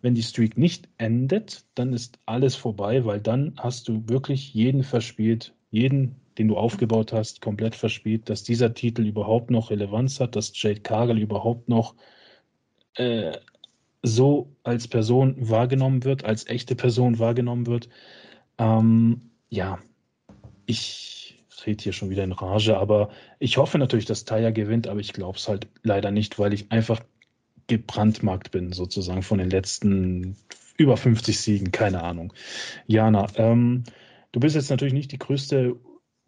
Wenn 0.00 0.14
die 0.14 0.22
Streak 0.22 0.56
nicht 0.58 0.88
endet, 0.98 1.64
dann 1.74 1.92
ist 1.92 2.18
alles 2.26 2.56
vorbei, 2.56 3.04
weil 3.04 3.20
dann 3.20 3.54
hast 3.56 3.88
du 3.88 4.08
wirklich 4.08 4.54
jeden 4.54 4.82
verspielt, 4.82 5.54
jeden 5.70 6.16
den 6.38 6.48
du 6.48 6.56
aufgebaut 6.56 7.12
hast, 7.12 7.40
komplett 7.40 7.74
verspielt, 7.74 8.30
dass 8.30 8.44
dieser 8.44 8.72
Titel 8.72 9.04
überhaupt 9.04 9.50
noch 9.50 9.70
Relevanz 9.70 10.20
hat, 10.20 10.36
dass 10.36 10.52
Jade 10.54 10.80
Cargill 10.80 11.18
überhaupt 11.18 11.68
noch 11.68 11.94
äh, 12.94 13.32
so 14.02 14.48
als 14.62 14.86
Person 14.86 15.34
wahrgenommen 15.38 16.04
wird, 16.04 16.24
als 16.24 16.46
echte 16.46 16.76
Person 16.76 17.18
wahrgenommen 17.18 17.66
wird. 17.66 17.88
Ähm, 18.58 19.30
ja, 19.50 19.78
ich 20.66 21.42
rede 21.66 21.82
hier 21.82 21.92
schon 21.92 22.10
wieder 22.10 22.22
in 22.22 22.32
Rage, 22.32 22.76
aber 22.76 23.10
ich 23.40 23.56
hoffe 23.56 23.78
natürlich, 23.78 24.06
dass 24.06 24.24
Taya 24.24 24.50
gewinnt, 24.50 24.86
aber 24.86 25.00
ich 25.00 25.12
glaube 25.12 25.38
es 25.38 25.48
halt 25.48 25.66
leider 25.82 26.12
nicht, 26.12 26.38
weil 26.38 26.52
ich 26.52 26.70
einfach 26.70 27.00
gebrandmarkt 27.66 28.52
bin, 28.52 28.72
sozusagen 28.72 29.22
von 29.22 29.38
den 29.38 29.50
letzten 29.50 30.36
über 30.76 30.96
50 30.96 31.38
Siegen, 31.38 31.72
keine 31.72 32.02
Ahnung. 32.04 32.32
Jana, 32.86 33.26
ähm, 33.34 33.82
du 34.30 34.40
bist 34.40 34.54
jetzt 34.54 34.70
natürlich 34.70 34.94
nicht 34.94 35.10
die 35.10 35.18
größte 35.18 35.76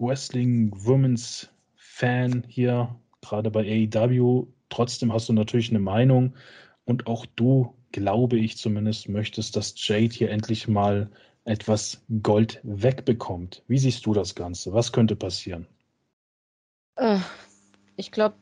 Wrestling 0.00 0.72
Women's 0.74 1.48
Fan 1.76 2.44
hier, 2.48 2.96
gerade 3.20 3.50
bei 3.50 3.88
AEW. 3.94 4.46
Trotzdem 4.70 5.12
hast 5.12 5.28
du 5.28 5.32
natürlich 5.32 5.70
eine 5.70 5.78
Meinung 5.78 6.34
und 6.84 7.06
auch 7.06 7.26
du, 7.26 7.74
glaube 7.92 8.38
ich 8.38 8.56
zumindest, 8.56 9.08
möchtest, 9.08 9.56
dass 9.56 9.74
Jade 9.76 10.14
hier 10.14 10.30
endlich 10.30 10.68
mal 10.68 11.10
etwas 11.44 12.02
Gold 12.22 12.60
wegbekommt. 12.62 13.62
Wie 13.68 13.78
siehst 13.78 14.06
du 14.06 14.14
das 14.14 14.34
Ganze? 14.34 14.72
Was 14.72 14.92
könnte 14.92 15.16
passieren? 15.16 15.66
Äh, 16.96 17.18
ich 17.96 18.10
glaube, 18.10 18.36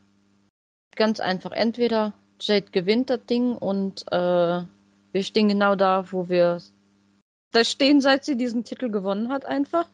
ganz 0.94 1.18
einfach. 1.18 1.52
Entweder 1.52 2.14
Jade 2.40 2.70
gewinnt 2.70 3.10
das 3.10 3.24
Ding 3.26 3.56
und 3.56 4.04
äh, 4.12 4.62
wir 5.12 5.22
stehen 5.22 5.48
genau 5.48 5.74
da, 5.74 6.12
wo 6.12 6.28
wir 6.28 6.60
da 7.50 7.64
stehen, 7.64 8.00
seit 8.00 8.24
sie 8.24 8.36
diesen 8.36 8.64
Titel 8.64 8.90
gewonnen 8.90 9.30
hat, 9.30 9.44
einfach 9.44 9.88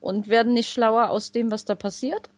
und 0.00 0.28
werden 0.28 0.54
nicht 0.54 0.70
schlauer 0.70 1.10
aus 1.10 1.32
dem, 1.32 1.50
was 1.50 1.64
da 1.64 1.74
passiert. 1.74 2.28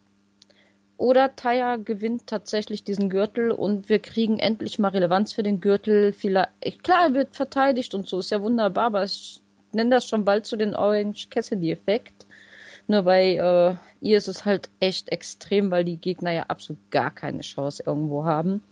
Oder 0.96 1.34
Taya 1.34 1.76
gewinnt 1.76 2.26
tatsächlich 2.26 2.84
diesen 2.84 3.10
Gürtel 3.10 3.50
und 3.50 3.88
wir 3.88 3.98
kriegen 3.98 4.38
endlich 4.38 4.78
mal 4.78 4.88
Relevanz 4.88 5.32
für 5.32 5.42
den 5.42 5.60
Gürtel. 5.60 6.12
Vielleicht, 6.12 6.84
klar, 6.84 7.06
er 7.08 7.14
wird 7.14 7.34
verteidigt 7.34 7.94
und 7.94 8.08
so, 8.08 8.20
ist 8.20 8.30
ja 8.30 8.40
wunderbar, 8.42 8.84
aber 8.84 9.04
ich 9.04 9.40
nenne 9.72 9.90
das 9.90 10.06
schon 10.06 10.24
bald 10.24 10.46
zu 10.46 10.56
den 10.56 10.76
Orange 10.76 11.28
Cassidy-Effekt. 11.28 12.26
Nur 12.86 13.02
bei 13.02 13.34
äh, 13.36 13.74
ihr 14.00 14.18
ist 14.18 14.28
es 14.28 14.44
halt 14.44 14.68
echt 14.80 15.10
extrem, 15.10 15.70
weil 15.70 15.84
die 15.84 15.96
Gegner 15.96 16.32
ja 16.32 16.44
absolut 16.44 16.90
gar 16.90 17.10
keine 17.10 17.40
Chance 17.40 17.82
irgendwo 17.86 18.24
haben. 18.24 18.62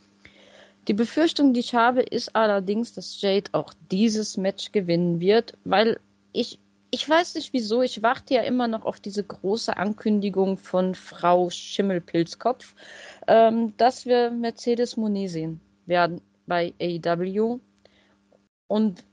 Die 0.89 0.95
Befürchtung, 0.95 1.53
die 1.53 1.61
ich 1.61 1.75
habe, 1.75 2.03
ist 2.03 2.35
allerdings, 2.35 2.95
dass 2.95 3.21
Jade 3.21 3.51
auch 3.53 3.73
dieses 3.91 4.37
Match 4.37 4.73
gewinnen 4.73 5.21
wird, 5.21 5.57
weil 5.65 6.01
ich 6.33 6.59
ich 6.91 7.09
weiß 7.09 7.37
nicht 7.37 7.53
wieso, 7.53 7.83
ich 7.83 8.03
warte 8.03 8.35
ja 8.35 8.43
immer 8.43 8.67
noch 8.69 8.85
auf 8.85 9.01
diese 9.01 9.25
große 9.25 9.77
Ankündigung 9.77 10.59
von 10.59 10.95
Frau 10.95 11.51
Schimmelpilzkopf, 11.51 12.75
ähm, 13.29 13.77
dass 13.77 14.07
wir 14.07 14.31
Mercedes 14.31 14.97
Monet 14.97 15.31
sehen 15.31 15.61
werden 15.87 16.21
bei 16.47 16.75
AEW. 16.81 17.61
Und 18.67 19.05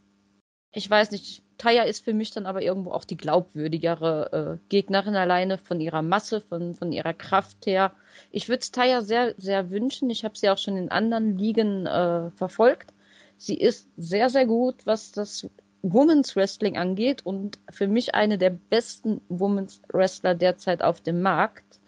ich 0.74 0.90
weiß 0.90 1.12
nicht, 1.12 1.44
Taya 1.58 1.84
ist 1.84 2.04
für 2.04 2.14
mich 2.14 2.32
dann 2.32 2.46
aber 2.46 2.62
irgendwo 2.62 2.92
auch 2.92 3.04
die 3.04 3.18
glaubwürdigere 3.18 4.60
äh, 4.60 4.70
Gegnerin 4.70 5.16
alleine 5.16 5.58
von 5.58 5.80
ihrer 5.82 6.02
Masse, 6.02 6.42
von, 6.42 6.76
von 6.76 6.92
ihrer 6.92 7.14
Kraft 7.14 7.66
her. 7.66 7.94
Ich 8.32 8.48
würde 8.50 8.62
es 8.62 8.72
Taya 8.72 9.02
sehr, 9.02 9.34
sehr 9.38 9.70
wünschen. 9.70 10.10
Ich 10.10 10.24
habe 10.24 10.38
sie 10.38 10.50
auch 10.50 10.58
schon 10.58 10.78
in 10.78 10.90
anderen 10.90 11.38
Ligen 11.38 11.86
äh, 11.86 12.32
verfolgt. 12.32 12.94
Sie 13.38 13.56
ist 13.56 13.88
sehr, 13.98 14.30
sehr 14.30 14.46
gut, 14.46 14.86
was 14.86 15.12
das 15.12 15.48
Women's 15.82 16.36
Wrestling 16.36 16.78
angeht 16.78 17.26
und 17.26 17.60
für 17.70 17.88
mich 17.88 18.16
eine 18.16 18.38
der 18.38 18.50
besten 18.50 19.22
Women's 19.30 19.82
Wrestler 19.92 20.36
derzeit 20.36 20.82
auf 20.82 21.02
dem 21.02 21.22
Markt. 21.22 21.80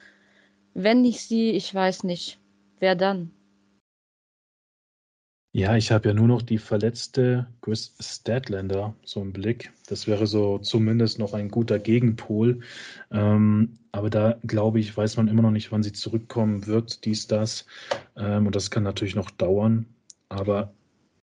Wenn 0.74 1.02
nicht 1.02 1.22
sie, 1.22 1.52
ich 1.52 1.74
weiß 1.74 2.04
nicht, 2.04 2.40
wer 2.80 2.96
dann? 2.96 3.32
Ja, 5.52 5.76
ich 5.76 5.92
habe 5.92 6.10
ja 6.10 6.14
nur 6.14 6.28
noch 6.28 6.44
die 6.44 6.60
verletzte 6.60 7.48
Chris 7.62 7.96
Statlander 8.00 8.94
so 9.04 9.20
im 9.22 9.34
Blick. 9.34 9.72
Das 9.88 10.06
wäre 10.06 10.28
so 10.28 10.60
zumindest 10.60 11.18
noch 11.18 11.34
ein 11.34 11.50
guter 11.50 11.80
Gegenpol. 11.80 12.60
Ähm, 13.12 13.80
aber 13.92 14.12
da 14.12 14.38
glaube 14.46 14.80
ich, 14.80 14.96
weiß 14.96 15.18
man 15.18 15.28
immer 15.28 15.42
noch 15.42 15.52
nicht, 15.52 15.72
wann 15.72 15.82
sie 15.82 15.92
zurückkommen 15.92 16.68
wird, 16.68 17.04
dies, 17.04 17.26
das. 17.26 17.66
Ähm, 18.16 18.46
und 18.46 18.56
das 18.56 18.70
kann 18.70 18.84
natürlich 18.84 19.16
noch 19.16 19.32
dauern. 19.32 19.88
Aber 20.30 20.72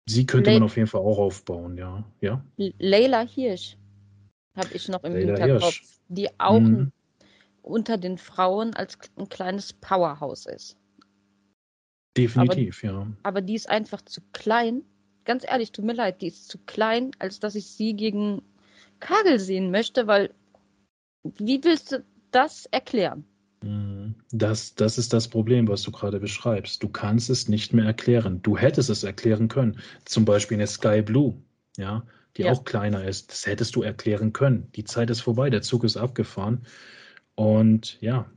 Sie 0.08 0.26
könnte 0.26 0.50
Le 0.50 0.56
man 0.56 0.62
auf 0.64 0.76
jeden 0.76 0.88
Fall 0.88 1.02
auch 1.02 1.18
aufbauen, 1.18 1.76
ja. 1.76 2.02
ja? 2.20 2.42
Leila 2.56 3.26
Hirsch 3.26 3.76
habe 4.56 4.70
ich 4.72 4.88
noch 4.88 5.04
im 5.04 5.12
Leila 5.12 5.36
Hinterkopf, 5.36 5.80
Hirsch. 5.80 5.98
die 6.08 6.28
auch 6.40 6.60
Mhm. 6.60 6.90
unter 7.62 7.98
den 7.98 8.16
Frauen 8.16 8.74
als 8.74 8.98
ein 9.16 9.28
kleines 9.28 9.74
Powerhouse 9.74 10.46
ist. 10.46 10.78
Definitiv, 12.16 12.82
ja. 12.82 13.06
Aber 13.22 13.42
die 13.42 13.54
ist 13.54 13.68
einfach 13.68 14.00
zu 14.02 14.22
klein. 14.32 14.82
Ganz 15.24 15.44
ehrlich, 15.46 15.72
tut 15.72 15.84
mir 15.84 15.92
leid, 15.92 16.22
die 16.22 16.28
ist 16.28 16.48
zu 16.48 16.58
klein, 16.58 17.10
als 17.18 17.38
dass 17.38 17.54
ich 17.54 17.66
sie 17.66 17.94
gegen 17.94 18.42
Kagel 19.00 19.38
sehen 19.38 19.70
möchte, 19.70 20.06
weil 20.06 20.34
wie 21.22 21.62
willst 21.62 21.92
du 21.92 22.02
das 22.30 22.66
erklären? 22.66 23.24
Mhm. 23.62 24.14
Das, 24.30 24.74
das 24.74 24.98
ist 24.98 25.12
das 25.12 25.28
Problem, 25.28 25.68
was 25.68 25.82
du 25.82 25.90
gerade 25.90 26.20
beschreibst. 26.20 26.82
Du 26.82 26.88
kannst 26.88 27.30
es 27.30 27.48
nicht 27.48 27.72
mehr 27.72 27.84
erklären. 27.84 28.40
Du 28.42 28.56
hättest 28.56 28.90
es 28.90 29.04
erklären 29.04 29.48
können. 29.48 29.78
Zum 30.04 30.24
Beispiel 30.24 30.56
eine 30.56 30.66
Sky 30.66 31.02
Blue, 31.02 31.34
ja, 31.76 32.04
die 32.36 32.42
Ja. 32.42 32.52
auch 32.52 32.64
kleiner 32.64 33.04
ist. 33.04 33.30
Das 33.30 33.46
hättest 33.46 33.74
du 33.76 33.82
erklären 33.82 34.32
können. 34.32 34.70
Die 34.76 34.84
Zeit 34.84 35.10
ist 35.10 35.20
vorbei, 35.20 35.50
der 35.50 35.62
Zug 35.62 35.84
ist 35.84 35.96
abgefahren. 35.96 36.62
Und 37.34 38.00
ja, 38.00 38.30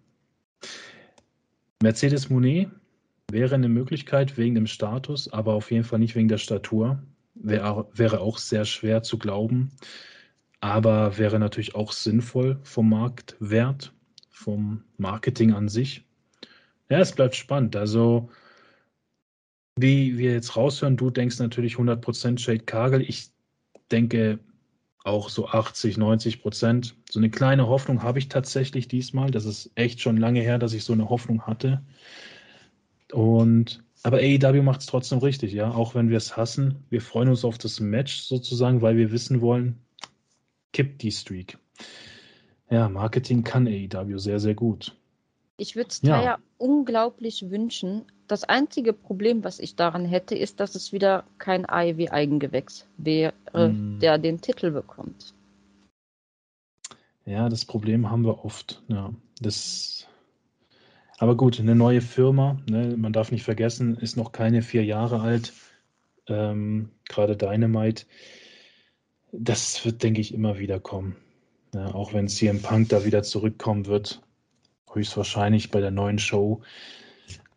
Mercedes 1.82 2.30
Monet 2.30 2.70
wäre 3.32 3.56
eine 3.56 3.70
Möglichkeit 3.70 4.38
wegen 4.38 4.56
dem 4.56 4.68
Status, 4.68 5.32
aber 5.32 5.54
auf 5.54 5.72
jeden 5.72 5.84
Fall 5.84 6.00
nicht 6.00 6.16
wegen 6.16 6.28
der 6.28 6.38
Statur. 6.38 7.02
Wäre, 7.34 7.88
wäre 7.94 8.20
auch 8.20 8.38
sehr 8.38 8.66
schwer 8.66 9.02
zu 9.04 9.18
glauben, 9.18 9.72
aber 10.60 11.18
wäre 11.18 11.40
natürlich 11.40 11.74
auch 11.76 11.92
sinnvoll 11.92 12.60
vom 12.64 12.90
Marktwert, 12.90 13.94
vom 14.42 14.84
Marketing 14.98 15.54
an 15.54 15.70
sich. 15.70 16.04
Ja, 16.90 17.00
es 17.00 17.14
bleibt 17.14 17.36
spannend. 17.36 17.76
Also, 17.76 18.30
wie 19.78 20.18
wir 20.18 20.34
jetzt 20.34 20.56
raushören, 20.56 20.98
du 20.98 21.10
denkst 21.10 21.40
natürlich 21.40 21.76
100% 21.76 22.40
Shade 22.40 22.60
Kagel. 22.60 23.02
Ich 23.02 23.30
denke 23.92 24.40
auch 25.04 25.30
so 25.30 25.48
80, 25.48 25.98
90%. 25.98 26.94
So 27.10 27.20
eine 27.20 27.30
kleine 27.30 27.68
Hoffnung 27.68 28.04
habe 28.04 28.20
ich 28.20 28.30
tatsächlich 28.30 28.88
diesmal. 28.88 29.32
Das 29.32 29.46
ist 29.46 29.72
echt 29.76 30.02
schon 30.02 30.18
lange 30.18 30.42
her, 30.42 30.58
dass 30.58 30.74
ich 30.74 30.84
so 30.84 30.94
eine 30.94 31.10
Hoffnung 31.10 31.44
hatte. 31.44 31.82
Und 33.12 33.84
aber 34.04 34.18
AEW 34.18 34.64
macht 34.64 34.82
es 34.82 34.88
trotzdem 34.88 35.20
richtig, 35.20 35.54
ja. 35.54 35.70
Auch 35.70 35.94
wenn 35.94 36.10
wir 36.10 36.18
es 36.18 36.36
hassen, 36.36 36.84
wir 36.90 37.02
freuen 37.02 37.30
uns 37.30 37.46
auf 37.46 37.60
das 37.60 37.80
Match 37.80 38.22
sozusagen, 38.22 38.82
weil 38.82 38.98
wir 38.98 39.12
wissen 39.12 39.42
wollen, 39.42 39.78
kippt 40.74 41.04
die 41.04 41.12
Streak. 41.12 41.58
Ja, 42.72 42.88
Marketing 42.88 43.44
kann 43.44 43.68
AEW 43.68 44.18
sehr, 44.18 44.40
sehr 44.40 44.56
gut. 44.56 44.96
Ich 45.58 45.76
würde 45.76 45.90
es 45.90 46.02
Ja. 46.02 46.40
Unglaublich 46.58 47.50
wünschen. 47.50 48.06
Das 48.28 48.46
einzige 48.46 48.94
Problem, 48.94 49.44
was 49.44 49.60
ich 49.60 49.76
daran 49.76 50.06
hätte, 50.06 50.36
ist, 50.36 50.60
dass 50.60 50.76
es 50.76 50.94
wieder 50.94 51.26
kein 51.38 51.66
AEW-Eigengewächs 51.68 52.88
wäre, 52.98 53.34
Mm. 53.54 54.00
der 54.00 54.18
den 54.18 54.40
Titel 54.42 54.72
bekommt. 54.72 55.34
Ja, 57.26 57.50
das 57.50 57.66
Problem 57.66 58.10
haben 58.10 58.24
wir 58.26 58.46
oft. 58.46 58.82
Ja, 58.88 59.14
das. 59.42 60.08
Aber 61.18 61.36
gut, 61.36 61.60
eine 61.60 61.76
neue 61.76 62.02
Firma, 62.02 62.58
ne, 62.70 62.96
man 62.98 63.14
darf 63.14 63.32
nicht 63.32 63.44
vergessen, 63.44 63.98
ist 63.98 64.18
noch 64.18 64.32
keine 64.32 64.62
vier 64.62 64.86
Jahre 64.86 65.20
alt. 65.20 65.54
Ähm, 66.28 66.90
gerade 67.08 67.36
Dynamite. 67.36 68.06
Das 69.32 69.84
wird, 69.86 70.02
denke 70.04 70.22
ich, 70.22 70.34
immer 70.34 70.58
wieder 70.58 70.80
kommen. 70.80 71.16
Ja, 71.74 71.94
auch 71.94 72.14
wenn 72.14 72.28
CM 72.28 72.62
Punk 72.62 72.90
da 72.90 73.06
wieder 73.06 73.24
zurückkommen 73.24 73.86
wird, 73.86 74.22
höchstwahrscheinlich 74.92 75.72
bei 75.72 75.80
der 75.80 75.92
neuen 75.92 76.20
Show. 76.20 76.62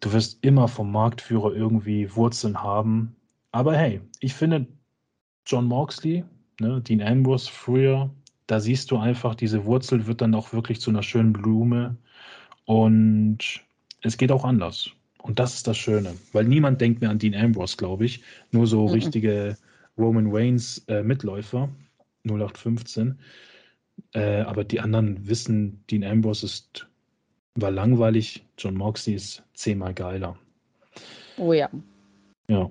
Du 0.00 0.12
wirst 0.12 0.38
immer 0.42 0.68
vom 0.68 0.92
Marktführer 0.92 1.54
irgendwie 1.54 2.14
Wurzeln 2.14 2.62
haben. 2.62 3.16
Aber 3.50 3.76
hey, 3.76 4.00
ich 4.20 4.34
finde 4.34 4.66
John 5.46 5.66
Moxley, 5.66 6.24
ne, 6.60 6.80
Dean 6.80 7.02
Ambrose 7.02 7.50
früher, 7.50 8.10
da 8.46 8.60
siehst 8.60 8.90
du 8.90 8.98
einfach, 8.98 9.34
diese 9.34 9.64
Wurzel 9.64 10.06
wird 10.06 10.20
dann 10.20 10.34
auch 10.34 10.52
wirklich 10.52 10.80
zu 10.80 10.90
einer 10.90 11.02
schönen 11.02 11.32
Blume. 11.32 11.96
Und 12.66 13.38
es 14.02 14.16
geht 14.16 14.30
auch 14.30 14.44
anders. 14.44 14.90
Und 15.22 15.38
das 15.38 15.54
ist 15.54 15.66
das 15.66 15.78
Schöne, 15.78 16.14
weil 16.32 16.44
niemand 16.44 16.80
denkt 16.80 17.00
mehr 17.00 17.10
an 17.10 17.18
Dean 17.18 17.34
Ambrose, 17.34 17.76
glaube 17.78 18.04
ich. 18.04 18.22
Nur 18.52 18.66
so 18.66 18.86
Mhm. 18.86 18.92
richtige 18.92 19.56
Roman 19.96 20.28
Reigns 20.30 20.84
äh, 20.88 21.02
Mitläufer, 21.02 21.70
0815. 22.24 23.18
Äh, 24.12 24.40
aber 24.42 24.64
die 24.64 24.80
anderen 24.80 25.28
wissen, 25.28 25.84
Dean 25.90 26.04
Ambrose 26.04 26.46
ist, 26.46 26.86
war 27.56 27.70
langweilig, 27.70 28.44
John 28.58 28.74
Moxley 28.74 29.14
ist 29.14 29.42
zehnmal 29.54 29.94
geiler. 29.94 30.36
Oh 31.36 31.52
ja. 31.52 31.68
Ja. 32.48 32.70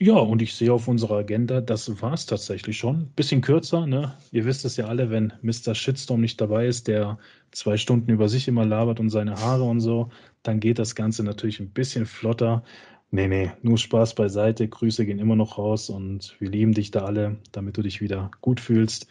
Ja, 0.00 0.14
und 0.14 0.40
ich 0.42 0.54
sehe 0.54 0.72
auf 0.72 0.86
unserer 0.86 1.16
Agenda, 1.16 1.60
das 1.60 2.00
war 2.00 2.12
es 2.12 2.24
tatsächlich 2.24 2.78
schon. 2.78 3.08
Bisschen 3.16 3.40
kürzer, 3.40 3.84
ne? 3.84 4.14
Ihr 4.30 4.44
wisst 4.44 4.64
es 4.64 4.76
ja 4.76 4.86
alle, 4.86 5.10
wenn 5.10 5.32
Mr. 5.42 5.74
Shitstorm 5.74 6.20
nicht 6.20 6.40
dabei 6.40 6.68
ist, 6.68 6.86
der 6.86 7.18
zwei 7.50 7.76
Stunden 7.76 8.12
über 8.12 8.28
sich 8.28 8.46
immer 8.46 8.64
labert 8.64 9.00
und 9.00 9.10
seine 9.10 9.34
Haare 9.34 9.64
und 9.64 9.80
so, 9.80 10.10
dann 10.44 10.60
geht 10.60 10.78
das 10.78 10.94
Ganze 10.94 11.24
natürlich 11.24 11.58
ein 11.58 11.70
bisschen 11.70 12.06
flotter. 12.06 12.62
Nee, 13.10 13.26
nee, 13.26 13.50
nur 13.62 13.76
Spaß 13.76 14.14
beiseite. 14.14 14.68
Grüße 14.68 15.04
gehen 15.04 15.18
immer 15.18 15.34
noch 15.34 15.58
raus 15.58 15.90
und 15.90 16.36
wir 16.38 16.50
lieben 16.50 16.74
dich 16.74 16.92
da 16.92 17.04
alle, 17.04 17.38
damit 17.50 17.76
du 17.76 17.82
dich 17.82 18.00
wieder 18.00 18.30
gut 18.40 18.60
fühlst. 18.60 19.08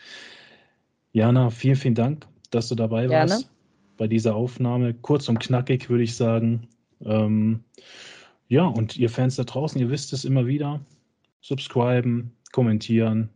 Jana, 1.12 1.50
vielen, 1.50 1.76
vielen 1.76 1.96
Dank, 1.96 2.28
dass 2.52 2.70
du 2.70 2.76
dabei 2.76 3.08
Gerne. 3.08 3.32
warst 3.32 3.50
bei 3.98 4.08
dieser 4.08 4.36
Aufnahme. 4.36 4.93
Kurz 4.93 5.28
und 5.30 5.39
knackig, 5.39 5.89
würde 5.89 6.04
ich 6.04 6.15
sagen. 6.15 6.67
Ähm, 7.04 7.63
ja, 8.48 8.65
und 8.65 8.98
ihr 8.98 9.10
Fans 9.10 9.36
da 9.36 9.43
draußen, 9.43 9.80
ihr 9.82 9.89
wisst 9.89 10.13
es 10.13 10.26
immer 10.26 10.46
wieder. 10.46 10.80
Subscriben, 11.41 12.32
kommentieren. 12.52 13.30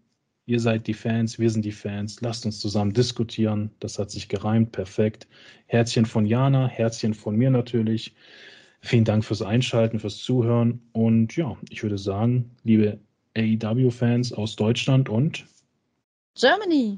Ihr 0.46 0.60
seid 0.60 0.88
die 0.88 0.94
Fans, 0.94 1.40
wir 1.40 1.50
sind 1.50 1.66
die 1.66 1.72
Fans. 1.72 2.22
Lasst 2.22 2.46
uns 2.46 2.60
zusammen 2.60 2.94
diskutieren. 2.94 3.72
Das 3.80 4.00
hat 4.00 4.12
sich 4.12 4.28
gereimt, 4.28 4.72
perfekt. 4.72 5.28
Herzchen 5.68 6.06
von 6.06 6.26
Jana, 6.26 6.68
Herzchen 6.68 7.14
von 7.14 7.36
mir 7.36 7.50
natürlich. 7.50 8.16
Vielen 8.82 9.06
Dank 9.06 9.24
fürs 9.24 9.42
Einschalten, 9.42 10.00
fürs 10.00 10.18
Zuhören. 10.18 10.82
Und 10.92 11.36
ja, 11.36 11.56
ich 11.70 11.84
würde 11.84 11.98
sagen, 11.98 12.52
liebe 12.64 13.00
AEW-Fans 13.38 14.34
aus 14.34 14.56
Deutschland 14.56 15.08
und 15.08 15.46
Germany. 16.36 16.98